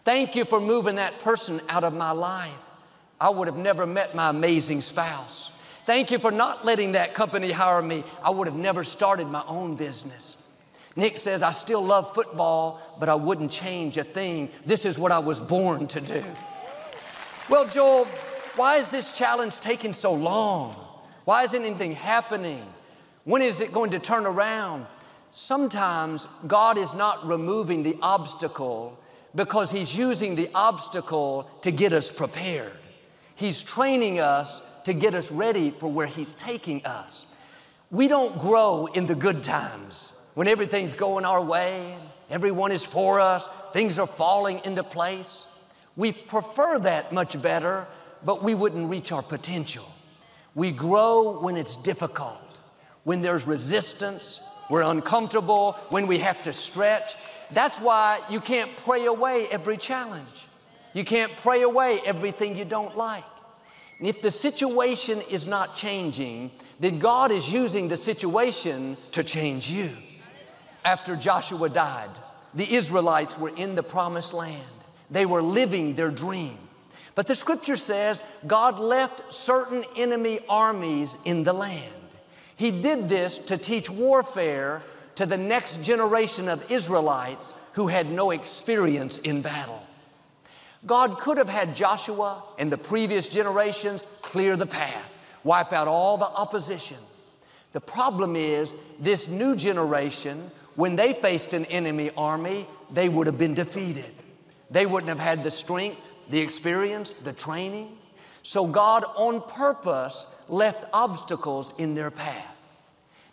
Thank 0.04 0.36
you 0.36 0.46
for 0.46 0.62
moving 0.62 0.96
that 0.96 1.20
person 1.20 1.60
out 1.68 1.84
of 1.84 1.94
my 1.94 2.12
life. 2.12 2.52
I 3.20 3.30
would 3.30 3.48
have 3.48 3.58
never 3.58 3.86
met 3.86 4.16
my 4.16 4.30
amazing 4.30 4.82
spouse. 4.82 5.52
Thank 5.86 6.12
you 6.12 6.20
for 6.20 6.32
not 6.32 6.64
letting 6.64 6.94
that 6.94 7.14
company 7.14 7.52
hire 7.52 7.82
me. 7.82 8.04
I 8.24 8.30
would 8.30 8.48
have 8.48 8.56
never 8.56 8.84
started 8.84 9.28
my 9.28 9.44
own 9.48 9.76
business. 9.76 10.45
Nick 10.96 11.18
says, 11.18 11.44
I 11.44 11.52
still 11.52 11.84
love 11.84 12.14
football, 12.14 12.80
but 13.00 13.10
I 13.10 13.16
wouldn't 13.16 13.52
change 13.52 13.98
a 13.98 14.04
thing. 14.04 14.50
This 14.66 14.86
is 14.86 14.98
what 14.98 15.12
I 15.12 15.20
was 15.20 15.40
born 15.40 15.88
to 15.88 16.00
do. 16.00 16.24
Well, 17.50 17.68
Joel, 17.68 18.06
why 18.56 18.78
is 18.78 18.92
this 18.92 19.18
challenge 19.18 19.60
taking 19.60 19.92
so 19.92 20.14
long? 20.14 20.74
Why 21.26 21.44
isn't 21.44 21.62
anything 21.62 21.92
happening? 21.94 22.66
When 23.26 23.42
is 23.42 23.60
it 23.60 23.74
going 23.74 23.92
to 23.92 24.00
turn 24.00 24.26
around? 24.26 24.88
Sometimes 25.32 26.30
God 26.48 26.78
is 26.78 26.94
not 26.94 27.28
removing 27.28 27.84
the 27.84 27.98
obstacle 28.02 28.98
because 29.36 29.72
He's 29.72 29.98
using 29.98 30.36
the 30.36 30.50
obstacle 30.56 31.50
to 31.62 31.72
get 31.72 31.92
us 31.92 32.10
prepared. 32.10 32.72
He's 33.36 33.62
training 33.62 34.20
us 34.20 34.64
to 34.86 34.94
get 34.94 35.14
us 35.14 35.30
ready 35.30 35.72
for 35.72 35.92
where 35.92 36.08
He's 36.08 36.32
taking 36.34 36.86
us. 36.86 37.26
We 37.92 38.08
don't 38.08 38.38
grow 38.38 38.86
in 38.86 39.08
the 39.08 39.16
good 39.16 39.44
times 39.44 40.14
when 40.36 40.48
everything's 40.48 40.94
going 40.94 41.26
our 41.26 41.44
way, 41.44 41.98
everyone 42.30 42.72
is 42.72 42.86
for 42.86 43.20
us, 43.20 43.50
things 43.74 43.98
are 43.98 44.08
falling 44.08 44.62
into 44.66 44.84
place. 44.84 45.48
We 45.96 46.12
prefer 46.12 46.78
that 46.80 47.12
much 47.12 47.42
better, 47.42 47.88
but 48.24 48.44
we 48.44 48.54
wouldn't 48.54 48.90
reach 48.90 49.12
our 49.12 49.24
potential. 49.24 49.90
We 50.54 50.72
grow 50.72 51.40
when 51.40 51.58
it's 51.58 51.78
difficult, 51.78 52.60
when 53.06 53.22
there's 53.22 53.48
resistance, 53.48 54.42
we're 54.70 54.84
uncomfortable, 54.84 55.74
when 55.90 56.06
we 56.06 56.20
have 56.20 56.44
to 56.44 56.54
stretch. 56.54 57.16
That's 57.52 57.80
why 57.80 58.20
you 58.30 58.42
can't 58.42 58.76
pray 58.78 59.06
away 59.06 59.48
every 59.52 59.78
challenge. 59.78 60.48
You 60.94 61.06
can't 61.06 61.36
pray 61.38 61.62
away 61.62 62.00
everything 62.06 62.58
you 62.58 62.66
don't 62.66 62.98
like. 62.98 63.24
And 64.00 64.08
if 64.08 64.22
the 64.22 64.32
situation 64.32 65.22
is 65.30 65.46
not 65.46 65.76
changing, 65.76 66.52
then 66.80 67.00
God 67.00 67.32
is 67.32 67.52
using 67.52 67.88
the 67.88 67.96
situation 67.96 68.98
to 69.12 69.24
change 69.24 69.70
you. 69.70 69.92
After 70.86 71.16
Joshua 71.16 71.68
died, 71.68 72.12
the 72.54 72.72
Israelites 72.76 73.40
were 73.40 73.54
in 73.56 73.74
the 73.74 73.82
promised 73.82 74.34
land. 74.34 74.62
They 75.10 75.26
were 75.26 75.42
living 75.42 75.96
their 75.96 76.12
dream. 76.12 76.60
But 77.16 77.28
the 77.28 77.34
scripture 77.34 77.76
says 77.76 78.22
God 78.46 78.80
left 78.80 79.34
certain 79.34 79.84
enemy 79.98 80.42
armies 80.48 81.18
in 81.26 81.44
the 81.44 81.54
land. 81.54 81.92
He 82.56 82.70
did 82.70 83.10
this 83.10 83.40
to 83.40 83.58
teach 83.58 83.90
warfare 83.90 84.84
to 85.16 85.26
the 85.26 85.38
next 85.38 85.84
generation 85.84 86.48
of 86.48 86.72
Israelites 86.72 87.54
who 87.74 87.88
had 87.88 88.12
no 88.12 88.30
experience 88.32 89.18
in 89.20 89.42
battle. 89.42 89.82
God 90.86 91.18
could 91.18 91.38
have 91.38 91.50
had 91.50 91.76
Joshua 91.76 92.44
and 92.60 92.72
the 92.72 92.78
previous 92.78 93.28
generations 93.28 94.06
clear 94.22 94.56
the 94.56 94.68
path, 94.68 95.10
wipe 95.44 95.74
out 95.74 95.88
all 95.88 96.18
the 96.18 96.26
opposition. 96.26 96.98
The 97.72 97.82
problem 97.82 98.36
is, 98.36 98.76
this 99.00 99.28
new 99.28 99.56
generation, 99.56 100.52
when 100.76 100.96
they 100.96 101.14
faced 101.14 101.54
an 101.54 101.66
enemy 101.66 102.12
army, 102.18 102.68
they 102.92 103.10
would 103.10 103.28
have 103.28 103.38
been 103.38 103.54
defeated. 103.54 104.12
They 104.70 104.86
wouldn't 104.86 105.10
have 105.10 105.20
had 105.20 105.44
the 105.44 105.52
strength, 105.52 106.12
the 106.30 106.40
experience, 106.40 107.12
the 107.12 107.34
training. 107.34 107.98
So 108.44 108.68
God, 108.68 109.06
on 109.16 109.42
purpose, 109.42 110.28
left 110.50 110.86
obstacles 110.94 111.74
in 111.78 111.96
their 111.96 112.12
path. 112.12 112.56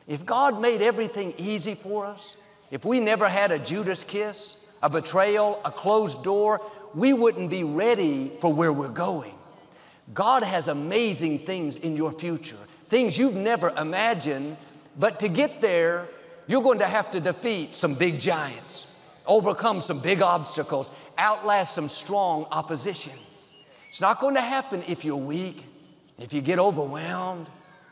If 0.07 0.25
God 0.25 0.61
made 0.61 0.83
everything 0.83 1.35
easy 1.39 1.75
for 1.75 2.07
us, 2.07 2.37
if 2.71 2.85
we 2.85 3.01
never 3.01 3.29
had 3.29 3.51
a 3.51 3.59
Judas 3.59 4.05
kiss, 4.05 4.57
a 4.83 4.91
betrayal, 4.91 5.61
a 5.65 5.71
closed 5.71 6.25
door, 6.25 6.61
we 6.95 7.13
wouldn't 7.13 7.51
be 7.51 7.65
ready 7.65 8.33
for 8.41 8.53
where 8.53 8.73
we're 8.73 8.89
going. 8.89 9.35
God 10.15 10.43
has 10.43 10.69
amazing 10.69 11.41
things 11.41 11.77
in 11.77 11.97
your 11.97 12.13
future, 12.13 12.57
things 12.89 13.17
you've 13.17 13.35
never 13.35 13.71
imagined, 13.71 14.57
but 14.99 15.21
to 15.21 15.29
get 15.29 15.61
there, 15.61 16.09
you're 16.47 16.63
going 16.63 16.81
to 16.81 16.87
have 16.87 17.11
to 17.13 17.21
defeat 17.21 17.75
some 17.77 17.95
big 17.95 18.21
giants, 18.21 18.93
overcome 19.27 19.81
some 19.81 20.01
big 20.01 20.23
obstacles, 20.23 20.91
outlast 21.19 21.75
some 21.75 21.89
strong 21.89 22.47
opposition. 22.51 23.13
It's 23.89 24.01
not 24.01 24.21
going 24.21 24.35
to 24.35 24.41
happen 24.41 24.83
if 24.89 25.05
you're 25.05 25.17
weak, 25.17 25.67
if 26.19 26.33
you 26.33 26.41
get 26.41 26.59
overwhelmed. 26.59 27.47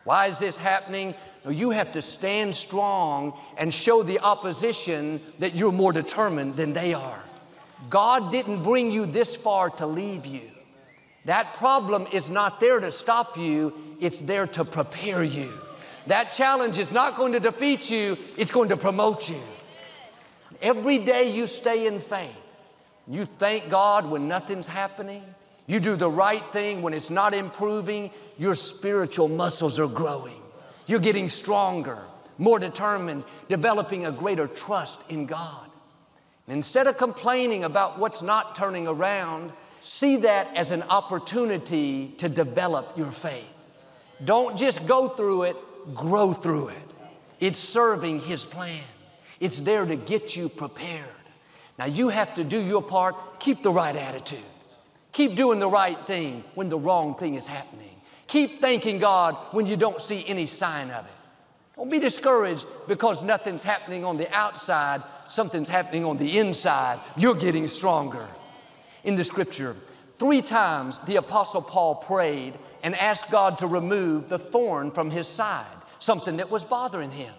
Why 0.04 0.26
is 0.26 0.38
this 0.38 0.58
happening? 0.58 1.14
No, 1.44 1.50
you 1.50 1.70
have 1.70 1.92
to 1.92 2.02
stand 2.02 2.54
strong 2.56 3.38
and 3.56 3.72
show 3.72 4.02
the 4.02 4.18
opposition 4.20 5.20
that 5.38 5.54
you're 5.54 5.72
more 5.72 5.92
determined 5.92 6.56
than 6.56 6.72
they 6.72 6.94
are. 6.94 7.22
God 7.88 8.30
didn't 8.30 8.62
bring 8.62 8.90
you 8.90 9.06
this 9.06 9.36
far 9.36 9.70
to 9.70 9.86
leave 9.86 10.26
you. 10.26 10.42
That 11.24 11.54
problem 11.54 12.06
is 12.12 12.30
not 12.30 12.60
there 12.60 12.80
to 12.80 12.92
stop 12.92 13.36
you, 13.36 13.96
it's 14.00 14.22
there 14.22 14.46
to 14.48 14.64
prepare 14.64 15.22
you. 15.22 15.52
That 16.06 16.32
challenge 16.32 16.78
is 16.78 16.92
not 16.92 17.16
going 17.16 17.32
to 17.32 17.40
defeat 17.40 17.90
you, 17.90 18.16
it's 18.36 18.52
going 18.52 18.70
to 18.70 18.76
promote 18.76 19.28
you. 19.28 19.40
Every 20.62 20.98
day 20.98 21.30
you 21.30 21.46
stay 21.46 21.86
in 21.86 22.00
faith, 22.00 22.36
you 23.08 23.24
thank 23.24 23.68
God 23.70 24.08
when 24.10 24.28
nothing's 24.28 24.66
happening, 24.66 25.22
you 25.66 25.80
do 25.80 25.96
the 25.96 26.10
right 26.10 26.44
thing 26.52 26.82
when 26.82 26.92
it's 26.94 27.10
not 27.10 27.32
improving, 27.32 28.10
your 28.38 28.54
spiritual 28.54 29.28
muscles 29.28 29.78
are 29.78 29.86
growing. 29.86 30.40
You're 30.86 30.98
getting 30.98 31.28
stronger, 31.28 31.98
more 32.38 32.58
determined, 32.58 33.22
developing 33.48 34.04
a 34.04 34.10
greater 34.10 34.48
trust 34.48 35.08
in 35.10 35.26
God. 35.26 35.66
instead 36.48 36.88
of 36.88 36.98
complaining 36.98 37.62
about 37.62 38.00
what's 38.00 38.22
not 38.22 38.56
turning 38.56 38.88
around, 38.88 39.52
see 39.80 40.16
that 40.16 40.48
as 40.56 40.72
an 40.72 40.82
opportunity 40.82 42.08
to 42.16 42.28
develop 42.28 42.96
your 42.96 43.12
faith. 43.12 43.44
Don't 44.24 44.58
just 44.58 44.86
go 44.88 45.06
through 45.06 45.44
it, 45.44 45.56
grow 45.94 46.32
through 46.32 46.68
it. 46.68 46.76
It's 47.40 47.58
serving 47.58 48.20
His 48.20 48.44
plan, 48.44 48.82
it's 49.40 49.62
there 49.62 49.84
to 49.84 49.96
get 49.96 50.36
you 50.36 50.48
prepared. 50.48 51.06
Now 51.78 51.86
you 51.86 52.10
have 52.10 52.34
to 52.34 52.44
do 52.44 52.60
your 52.60 52.82
part, 52.82 53.40
keep 53.40 53.62
the 53.62 53.70
right 53.70 53.96
attitude, 53.96 54.38
keep 55.12 55.34
doing 55.34 55.58
the 55.58 55.68
right 55.68 55.98
thing 56.06 56.44
when 56.54 56.68
the 56.68 56.78
wrong 56.78 57.14
thing 57.14 57.34
is 57.34 57.46
happening. 57.46 57.86
Keep 58.26 58.60
thanking 58.60 58.98
God 58.98 59.36
when 59.50 59.66
you 59.66 59.76
don't 59.76 60.00
see 60.00 60.24
any 60.28 60.46
sign 60.46 60.90
of 60.90 61.04
it. 61.04 61.12
Don't 61.74 61.90
be 61.90 61.98
discouraged 61.98 62.66
because 62.86 63.22
nothing's 63.22 63.64
happening 63.64 64.04
on 64.04 64.18
the 64.18 64.32
outside, 64.32 65.02
something's 65.24 65.68
happening 65.68 66.04
on 66.04 66.18
the 66.18 66.38
inside. 66.38 67.00
You're 67.16 67.34
getting 67.34 67.66
stronger. 67.66 68.28
In 69.02 69.16
the 69.16 69.24
scripture, 69.24 69.74
three 70.16 70.42
times 70.42 71.00
the 71.00 71.16
Apostle 71.16 71.62
Paul 71.62 71.94
prayed 71.94 72.52
and 72.82 72.96
asked 72.96 73.30
God 73.30 73.58
to 73.58 73.66
remove 73.66 74.28
the 74.28 74.38
thorn 74.38 74.90
from 74.90 75.10
his 75.10 75.28
side, 75.28 75.66
something 75.98 76.38
that 76.38 76.50
was 76.50 76.64
bothering 76.64 77.10
him. 77.10 77.34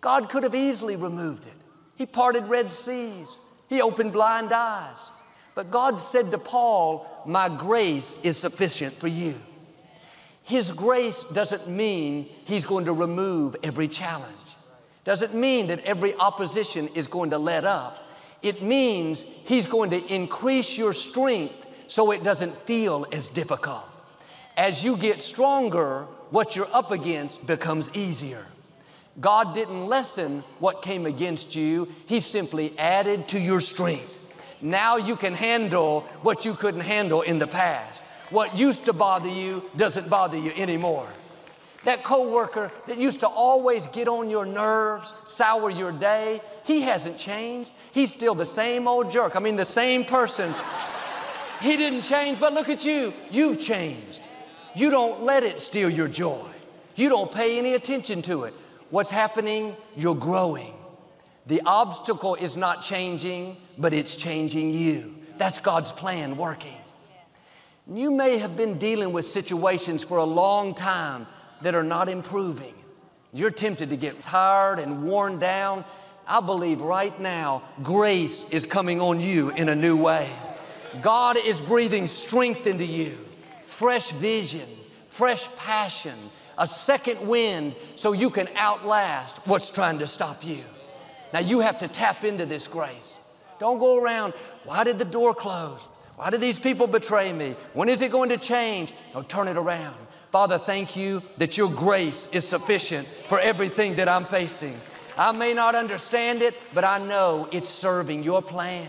God 0.00 0.28
could 0.28 0.42
have 0.44 0.54
easily 0.54 0.96
removed 0.96 1.46
it. 1.46 1.52
He 1.96 2.06
parted 2.06 2.44
Red 2.44 2.70
Seas, 2.70 3.40
He 3.68 3.80
opened 3.82 4.12
blind 4.12 4.52
eyes. 4.52 5.10
But 5.54 5.70
God 5.70 6.00
said 6.00 6.30
to 6.30 6.38
Paul, 6.38 7.06
My 7.26 7.48
grace 7.48 8.18
is 8.22 8.36
sufficient 8.36 8.94
for 8.94 9.08
you. 9.08 9.40
His 10.42 10.70
grace 10.70 11.24
doesn't 11.24 11.66
mean 11.66 12.28
He's 12.44 12.64
going 12.64 12.84
to 12.84 12.92
remove 12.92 13.56
every 13.62 13.88
challenge. 13.88 14.36
Doesn't 15.04 15.34
mean 15.34 15.68
that 15.68 15.80
every 15.80 16.14
opposition 16.16 16.88
is 16.94 17.06
going 17.06 17.30
to 17.30 17.38
let 17.38 17.64
up. 17.64 18.06
It 18.42 18.62
means 18.62 19.22
He's 19.22 19.66
going 19.66 19.90
to 19.90 20.14
increase 20.14 20.76
your 20.76 20.92
strength 20.92 21.66
so 21.86 22.12
it 22.12 22.22
doesn't 22.22 22.56
feel 22.58 23.06
as 23.10 23.28
difficult. 23.28 23.84
As 24.56 24.82
you 24.82 24.96
get 24.96 25.20
stronger, 25.20 26.06
what 26.30 26.56
you're 26.56 26.74
up 26.74 26.90
against 26.90 27.46
becomes 27.46 27.94
easier. 27.94 28.44
God 29.20 29.54
didn't 29.54 29.86
lessen 29.86 30.44
what 30.60 30.82
came 30.82 31.04
against 31.06 31.54
you, 31.54 31.92
He 32.06 32.20
simply 32.20 32.72
added 32.78 33.28
to 33.28 33.40
your 33.40 33.60
strength. 33.60 34.14
Now 34.62 34.96
you 34.96 35.16
can 35.16 35.34
handle 35.34 36.00
what 36.22 36.44
you 36.44 36.54
couldn't 36.54 36.80
handle 36.80 37.20
in 37.20 37.38
the 37.38 37.46
past. 37.46 38.02
What 38.30 38.56
used 38.56 38.86
to 38.86 38.92
bother 38.92 39.28
you 39.28 39.62
doesn't 39.76 40.08
bother 40.08 40.38
you 40.38 40.52
anymore. 40.56 41.08
That 41.84 42.02
coworker 42.02 42.72
that 42.88 42.98
used 42.98 43.20
to 43.20 43.28
always 43.28 43.86
get 43.88 44.08
on 44.08 44.28
your 44.28 44.44
nerves, 44.44 45.14
sour 45.26 45.70
your 45.70 45.92
day, 45.92 46.40
he 46.64 46.80
hasn't 46.80 47.18
changed. 47.18 47.72
He's 47.92 48.10
still 48.10 48.34
the 48.34 48.46
same 48.46 48.88
old 48.88 49.10
jerk. 49.10 49.36
I 49.36 49.38
mean, 49.38 49.56
the 49.56 49.64
same 49.64 50.04
person. 50.04 50.54
He 51.62 51.74
didn't 51.78 52.02
change, 52.02 52.38
but 52.38 52.52
look 52.52 52.68
at 52.68 52.84
you. 52.84 53.14
You've 53.30 53.58
changed. 53.58 54.25
You 54.76 54.90
don't 54.90 55.22
let 55.22 55.42
it 55.42 55.58
steal 55.58 55.88
your 55.88 56.06
joy. 56.06 56.46
You 56.96 57.08
don't 57.08 57.32
pay 57.32 57.58
any 57.58 57.74
attention 57.74 58.20
to 58.22 58.44
it. 58.44 58.54
What's 58.90 59.10
happening? 59.10 59.74
You're 59.96 60.14
growing. 60.14 60.74
The 61.46 61.62
obstacle 61.64 62.34
is 62.34 62.56
not 62.56 62.82
changing, 62.82 63.56
but 63.78 63.94
it's 63.94 64.16
changing 64.16 64.74
you. 64.74 65.16
That's 65.38 65.60
God's 65.60 65.92
plan 65.92 66.36
working. 66.36 66.76
You 67.88 68.10
may 68.10 68.38
have 68.38 68.56
been 68.56 68.78
dealing 68.78 69.12
with 69.12 69.24
situations 69.24 70.04
for 70.04 70.18
a 70.18 70.24
long 70.24 70.74
time 70.74 71.26
that 71.62 71.74
are 71.74 71.84
not 71.84 72.08
improving. 72.08 72.74
You're 73.32 73.50
tempted 73.50 73.90
to 73.90 73.96
get 73.96 74.22
tired 74.22 74.78
and 74.78 75.04
worn 75.04 75.38
down. 75.38 75.84
I 76.26 76.40
believe 76.40 76.80
right 76.80 77.18
now 77.20 77.62
grace 77.82 78.50
is 78.50 78.66
coming 78.66 79.00
on 79.00 79.20
you 79.20 79.50
in 79.50 79.68
a 79.68 79.74
new 79.74 79.96
way. 79.96 80.28
God 81.00 81.36
is 81.36 81.60
breathing 81.60 82.06
strength 82.06 82.66
into 82.66 82.84
you, 82.84 83.18
fresh 83.76 84.10
vision, 84.12 84.66
fresh 85.08 85.54
passion, 85.56 86.14
a 86.56 86.66
second 86.66 87.20
wind 87.20 87.76
so 87.94 88.12
you 88.12 88.30
can 88.30 88.48
outlast 88.56 89.36
what's 89.46 89.70
trying 89.70 89.98
to 89.98 90.06
stop 90.06 90.42
you. 90.42 90.64
Now 91.34 91.40
you 91.40 91.60
have 91.60 91.78
to 91.80 91.88
tap 91.88 92.24
into 92.24 92.46
this 92.46 92.66
grace. 92.66 93.20
Don't 93.58 93.78
go 93.78 94.02
around, 94.02 94.32
why 94.64 94.82
did 94.82 94.98
the 94.98 95.04
door 95.04 95.34
close? 95.34 95.90
Why 96.16 96.30
did 96.30 96.40
these 96.40 96.58
people 96.58 96.86
betray 96.86 97.34
me? 97.34 97.54
When 97.74 97.90
is 97.90 98.00
it 98.00 98.10
going 98.10 98.30
to 98.30 98.38
change? 98.38 98.94
No, 99.14 99.20
turn 99.20 99.46
it 99.46 99.58
around. 99.58 99.96
Father, 100.32 100.56
thank 100.56 100.96
you 100.96 101.22
that 101.36 101.58
your 101.58 101.68
grace 101.68 102.32
is 102.32 102.48
sufficient 102.48 103.06
for 103.28 103.38
everything 103.40 103.94
that 103.96 104.08
I'm 104.08 104.24
facing. 104.24 104.80
I 105.18 105.32
may 105.32 105.52
not 105.52 105.74
understand 105.74 106.40
it, 106.40 106.54
but 106.72 106.84
I 106.84 106.98
know 106.98 107.46
it's 107.52 107.68
serving 107.68 108.22
your 108.22 108.40
plan. 108.40 108.88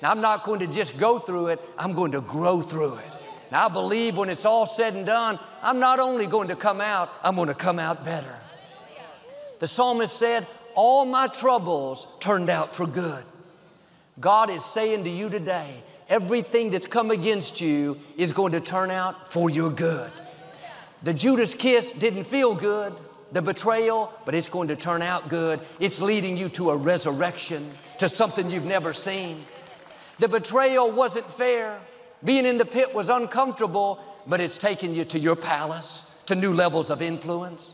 Now, 0.00 0.12
I'm 0.12 0.20
not 0.20 0.44
going 0.44 0.60
to 0.60 0.68
just 0.68 0.96
go 0.96 1.18
through 1.18 1.48
it, 1.48 1.60
I'm 1.76 1.92
going 1.92 2.12
to 2.12 2.20
grow 2.20 2.62
through 2.62 2.98
it. 2.98 3.17
Now, 3.50 3.66
I 3.66 3.68
believe 3.68 4.16
when 4.16 4.28
it's 4.28 4.44
all 4.44 4.66
said 4.66 4.94
and 4.94 5.06
done, 5.06 5.38
I'm 5.62 5.78
not 5.78 6.00
only 6.00 6.26
going 6.26 6.48
to 6.48 6.56
come 6.56 6.80
out, 6.80 7.12
I'm 7.22 7.36
going 7.36 7.48
to 7.48 7.54
come 7.54 7.78
out 7.78 8.04
better. 8.04 8.34
The 9.58 9.66
psalmist 9.66 10.16
said, 10.16 10.46
All 10.74 11.04
my 11.04 11.28
troubles 11.28 12.06
turned 12.20 12.50
out 12.50 12.74
for 12.74 12.86
good. 12.86 13.24
God 14.20 14.50
is 14.50 14.64
saying 14.64 15.04
to 15.04 15.10
you 15.10 15.30
today, 15.30 15.82
everything 16.08 16.70
that's 16.70 16.86
come 16.86 17.10
against 17.10 17.60
you 17.60 17.98
is 18.16 18.32
going 18.32 18.52
to 18.52 18.60
turn 18.60 18.90
out 18.90 19.32
for 19.32 19.48
your 19.48 19.70
good. 19.70 20.10
The 21.02 21.14
Judas 21.14 21.54
kiss 21.54 21.92
didn't 21.92 22.24
feel 22.24 22.54
good, 22.54 22.92
the 23.32 23.40
betrayal, 23.42 24.12
but 24.24 24.34
it's 24.34 24.48
going 24.48 24.68
to 24.68 24.76
turn 24.76 25.02
out 25.02 25.28
good. 25.28 25.60
It's 25.78 26.00
leading 26.00 26.36
you 26.36 26.48
to 26.50 26.70
a 26.70 26.76
resurrection. 26.76 27.70
to 27.98 28.08
something 28.08 28.48
you've 28.50 28.64
never 28.64 28.92
seen. 28.92 29.38
The 30.18 30.28
betrayal 30.28 30.90
wasn't 30.90 31.26
fair. 31.26 31.78
Being 32.24 32.46
in 32.46 32.58
the 32.58 32.64
pit 32.64 32.94
was 32.94 33.10
uncomfortable, 33.10 34.00
but 34.26 34.40
it's 34.40 34.56
taken 34.56 34.94
you 34.94 35.04
to 35.06 35.18
your 35.18 35.36
palace, 35.36 36.04
to 36.26 36.34
new 36.34 36.52
levels 36.52 36.90
of 36.90 37.00
influence. 37.00 37.72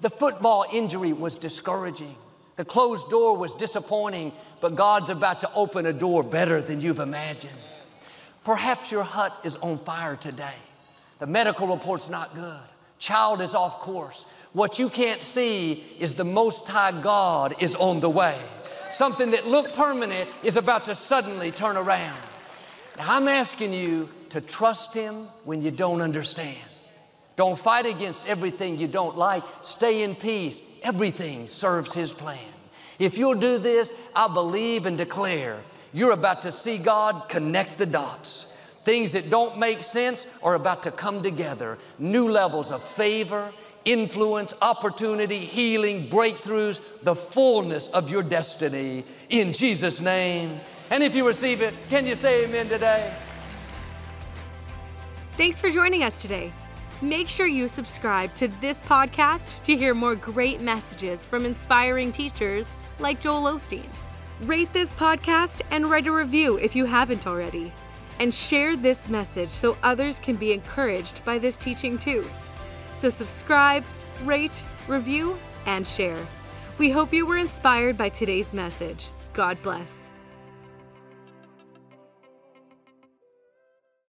The 0.00 0.10
football 0.10 0.64
injury 0.72 1.12
was 1.12 1.36
discouraging. 1.36 2.14
The 2.56 2.64
closed 2.64 3.08
door 3.08 3.36
was 3.36 3.54
disappointing, 3.54 4.32
but 4.60 4.74
God's 4.74 5.10
about 5.10 5.40
to 5.40 5.52
open 5.54 5.86
a 5.86 5.92
door 5.92 6.22
better 6.22 6.60
than 6.60 6.80
you've 6.80 6.98
imagined. 6.98 7.54
Perhaps 8.44 8.92
your 8.92 9.04
hut 9.04 9.36
is 9.44 9.56
on 9.56 9.78
fire 9.78 10.16
today. 10.16 10.54
The 11.18 11.26
medical 11.26 11.66
report's 11.66 12.08
not 12.08 12.34
good. 12.34 12.60
Child 12.98 13.42
is 13.42 13.54
off 13.54 13.80
course. 13.80 14.26
What 14.52 14.78
you 14.78 14.88
can't 14.88 15.22
see 15.22 15.84
is 15.98 16.14
the 16.14 16.24
Most 16.24 16.68
High 16.68 17.00
God 17.00 17.54
is 17.62 17.76
on 17.76 18.00
the 18.00 18.10
way. 18.10 18.38
Something 18.90 19.30
that 19.32 19.46
looked 19.46 19.74
permanent 19.74 20.28
is 20.42 20.56
about 20.56 20.86
to 20.86 20.94
suddenly 20.94 21.50
turn 21.50 21.76
around. 21.76 22.18
I'm 23.00 23.28
asking 23.28 23.72
you 23.72 24.08
to 24.30 24.40
trust 24.40 24.94
Him 24.94 25.14
when 25.44 25.62
you 25.62 25.70
don't 25.70 26.02
understand. 26.02 26.58
Don't 27.36 27.58
fight 27.58 27.86
against 27.86 28.26
everything 28.26 28.78
you 28.78 28.88
don't 28.88 29.16
like. 29.16 29.44
Stay 29.62 30.02
in 30.02 30.14
peace. 30.14 30.62
Everything 30.82 31.46
serves 31.46 31.94
His 31.94 32.12
plan. 32.12 32.38
If 32.98 33.16
you'll 33.16 33.34
do 33.34 33.58
this, 33.58 33.94
I 34.14 34.26
believe 34.26 34.86
and 34.86 34.98
declare 34.98 35.60
you're 35.92 36.12
about 36.12 36.42
to 36.42 36.52
see 36.52 36.78
God 36.78 37.28
connect 37.28 37.78
the 37.78 37.86
dots. 37.86 38.54
Things 38.84 39.12
that 39.12 39.30
don't 39.30 39.58
make 39.58 39.82
sense 39.82 40.26
are 40.42 40.54
about 40.54 40.82
to 40.84 40.90
come 40.90 41.22
together. 41.22 41.78
New 41.98 42.28
levels 42.30 42.72
of 42.72 42.82
favor, 42.82 43.50
influence, 43.84 44.54
opportunity, 44.60 45.38
healing, 45.38 46.08
breakthroughs, 46.08 46.80
the 47.02 47.14
fullness 47.14 47.88
of 47.90 48.10
your 48.10 48.22
destiny 48.22 49.04
in 49.28 49.52
Jesus' 49.52 50.00
name. 50.00 50.60
And 50.90 51.02
if 51.02 51.14
you 51.14 51.26
receive 51.26 51.60
it, 51.60 51.74
can 51.88 52.06
you 52.06 52.14
say 52.14 52.44
amen 52.44 52.68
today? 52.68 53.14
Thanks 55.32 55.60
for 55.60 55.70
joining 55.70 56.02
us 56.02 56.20
today. 56.20 56.52
Make 57.00 57.28
sure 57.28 57.46
you 57.46 57.68
subscribe 57.68 58.34
to 58.34 58.48
this 58.60 58.80
podcast 58.80 59.62
to 59.62 59.76
hear 59.76 59.94
more 59.94 60.16
great 60.16 60.60
messages 60.60 61.24
from 61.24 61.46
inspiring 61.46 62.10
teachers 62.10 62.74
like 62.98 63.20
Joel 63.20 63.52
Osteen. 63.52 63.86
Rate 64.42 64.72
this 64.72 64.90
podcast 64.92 65.62
and 65.70 65.88
write 65.88 66.08
a 66.08 66.12
review 66.12 66.58
if 66.58 66.74
you 66.74 66.86
haven't 66.86 67.26
already. 67.26 67.72
And 68.18 68.34
share 68.34 68.76
this 68.76 69.08
message 69.08 69.50
so 69.50 69.76
others 69.84 70.18
can 70.18 70.34
be 70.34 70.52
encouraged 70.52 71.24
by 71.24 71.38
this 71.38 71.56
teaching 71.56 71.98
too. 71.98 72.28
So, 72.94 73.10
subscribe, 73.10 73.84
rate, 74.24 74.64
review, 74.88 75.38
and 75.66 75.86
share. 75.86 76.26
We 76.78 76.90
hope 76.90 77.14
you 77.14 77.26
were 77.26 77.36
inspired 77.36 77.96
by 77.96 78.08
today's 78.08 78.52
message. 78.52 79.10
God 79.34 79.62
bless. 79.62 80.10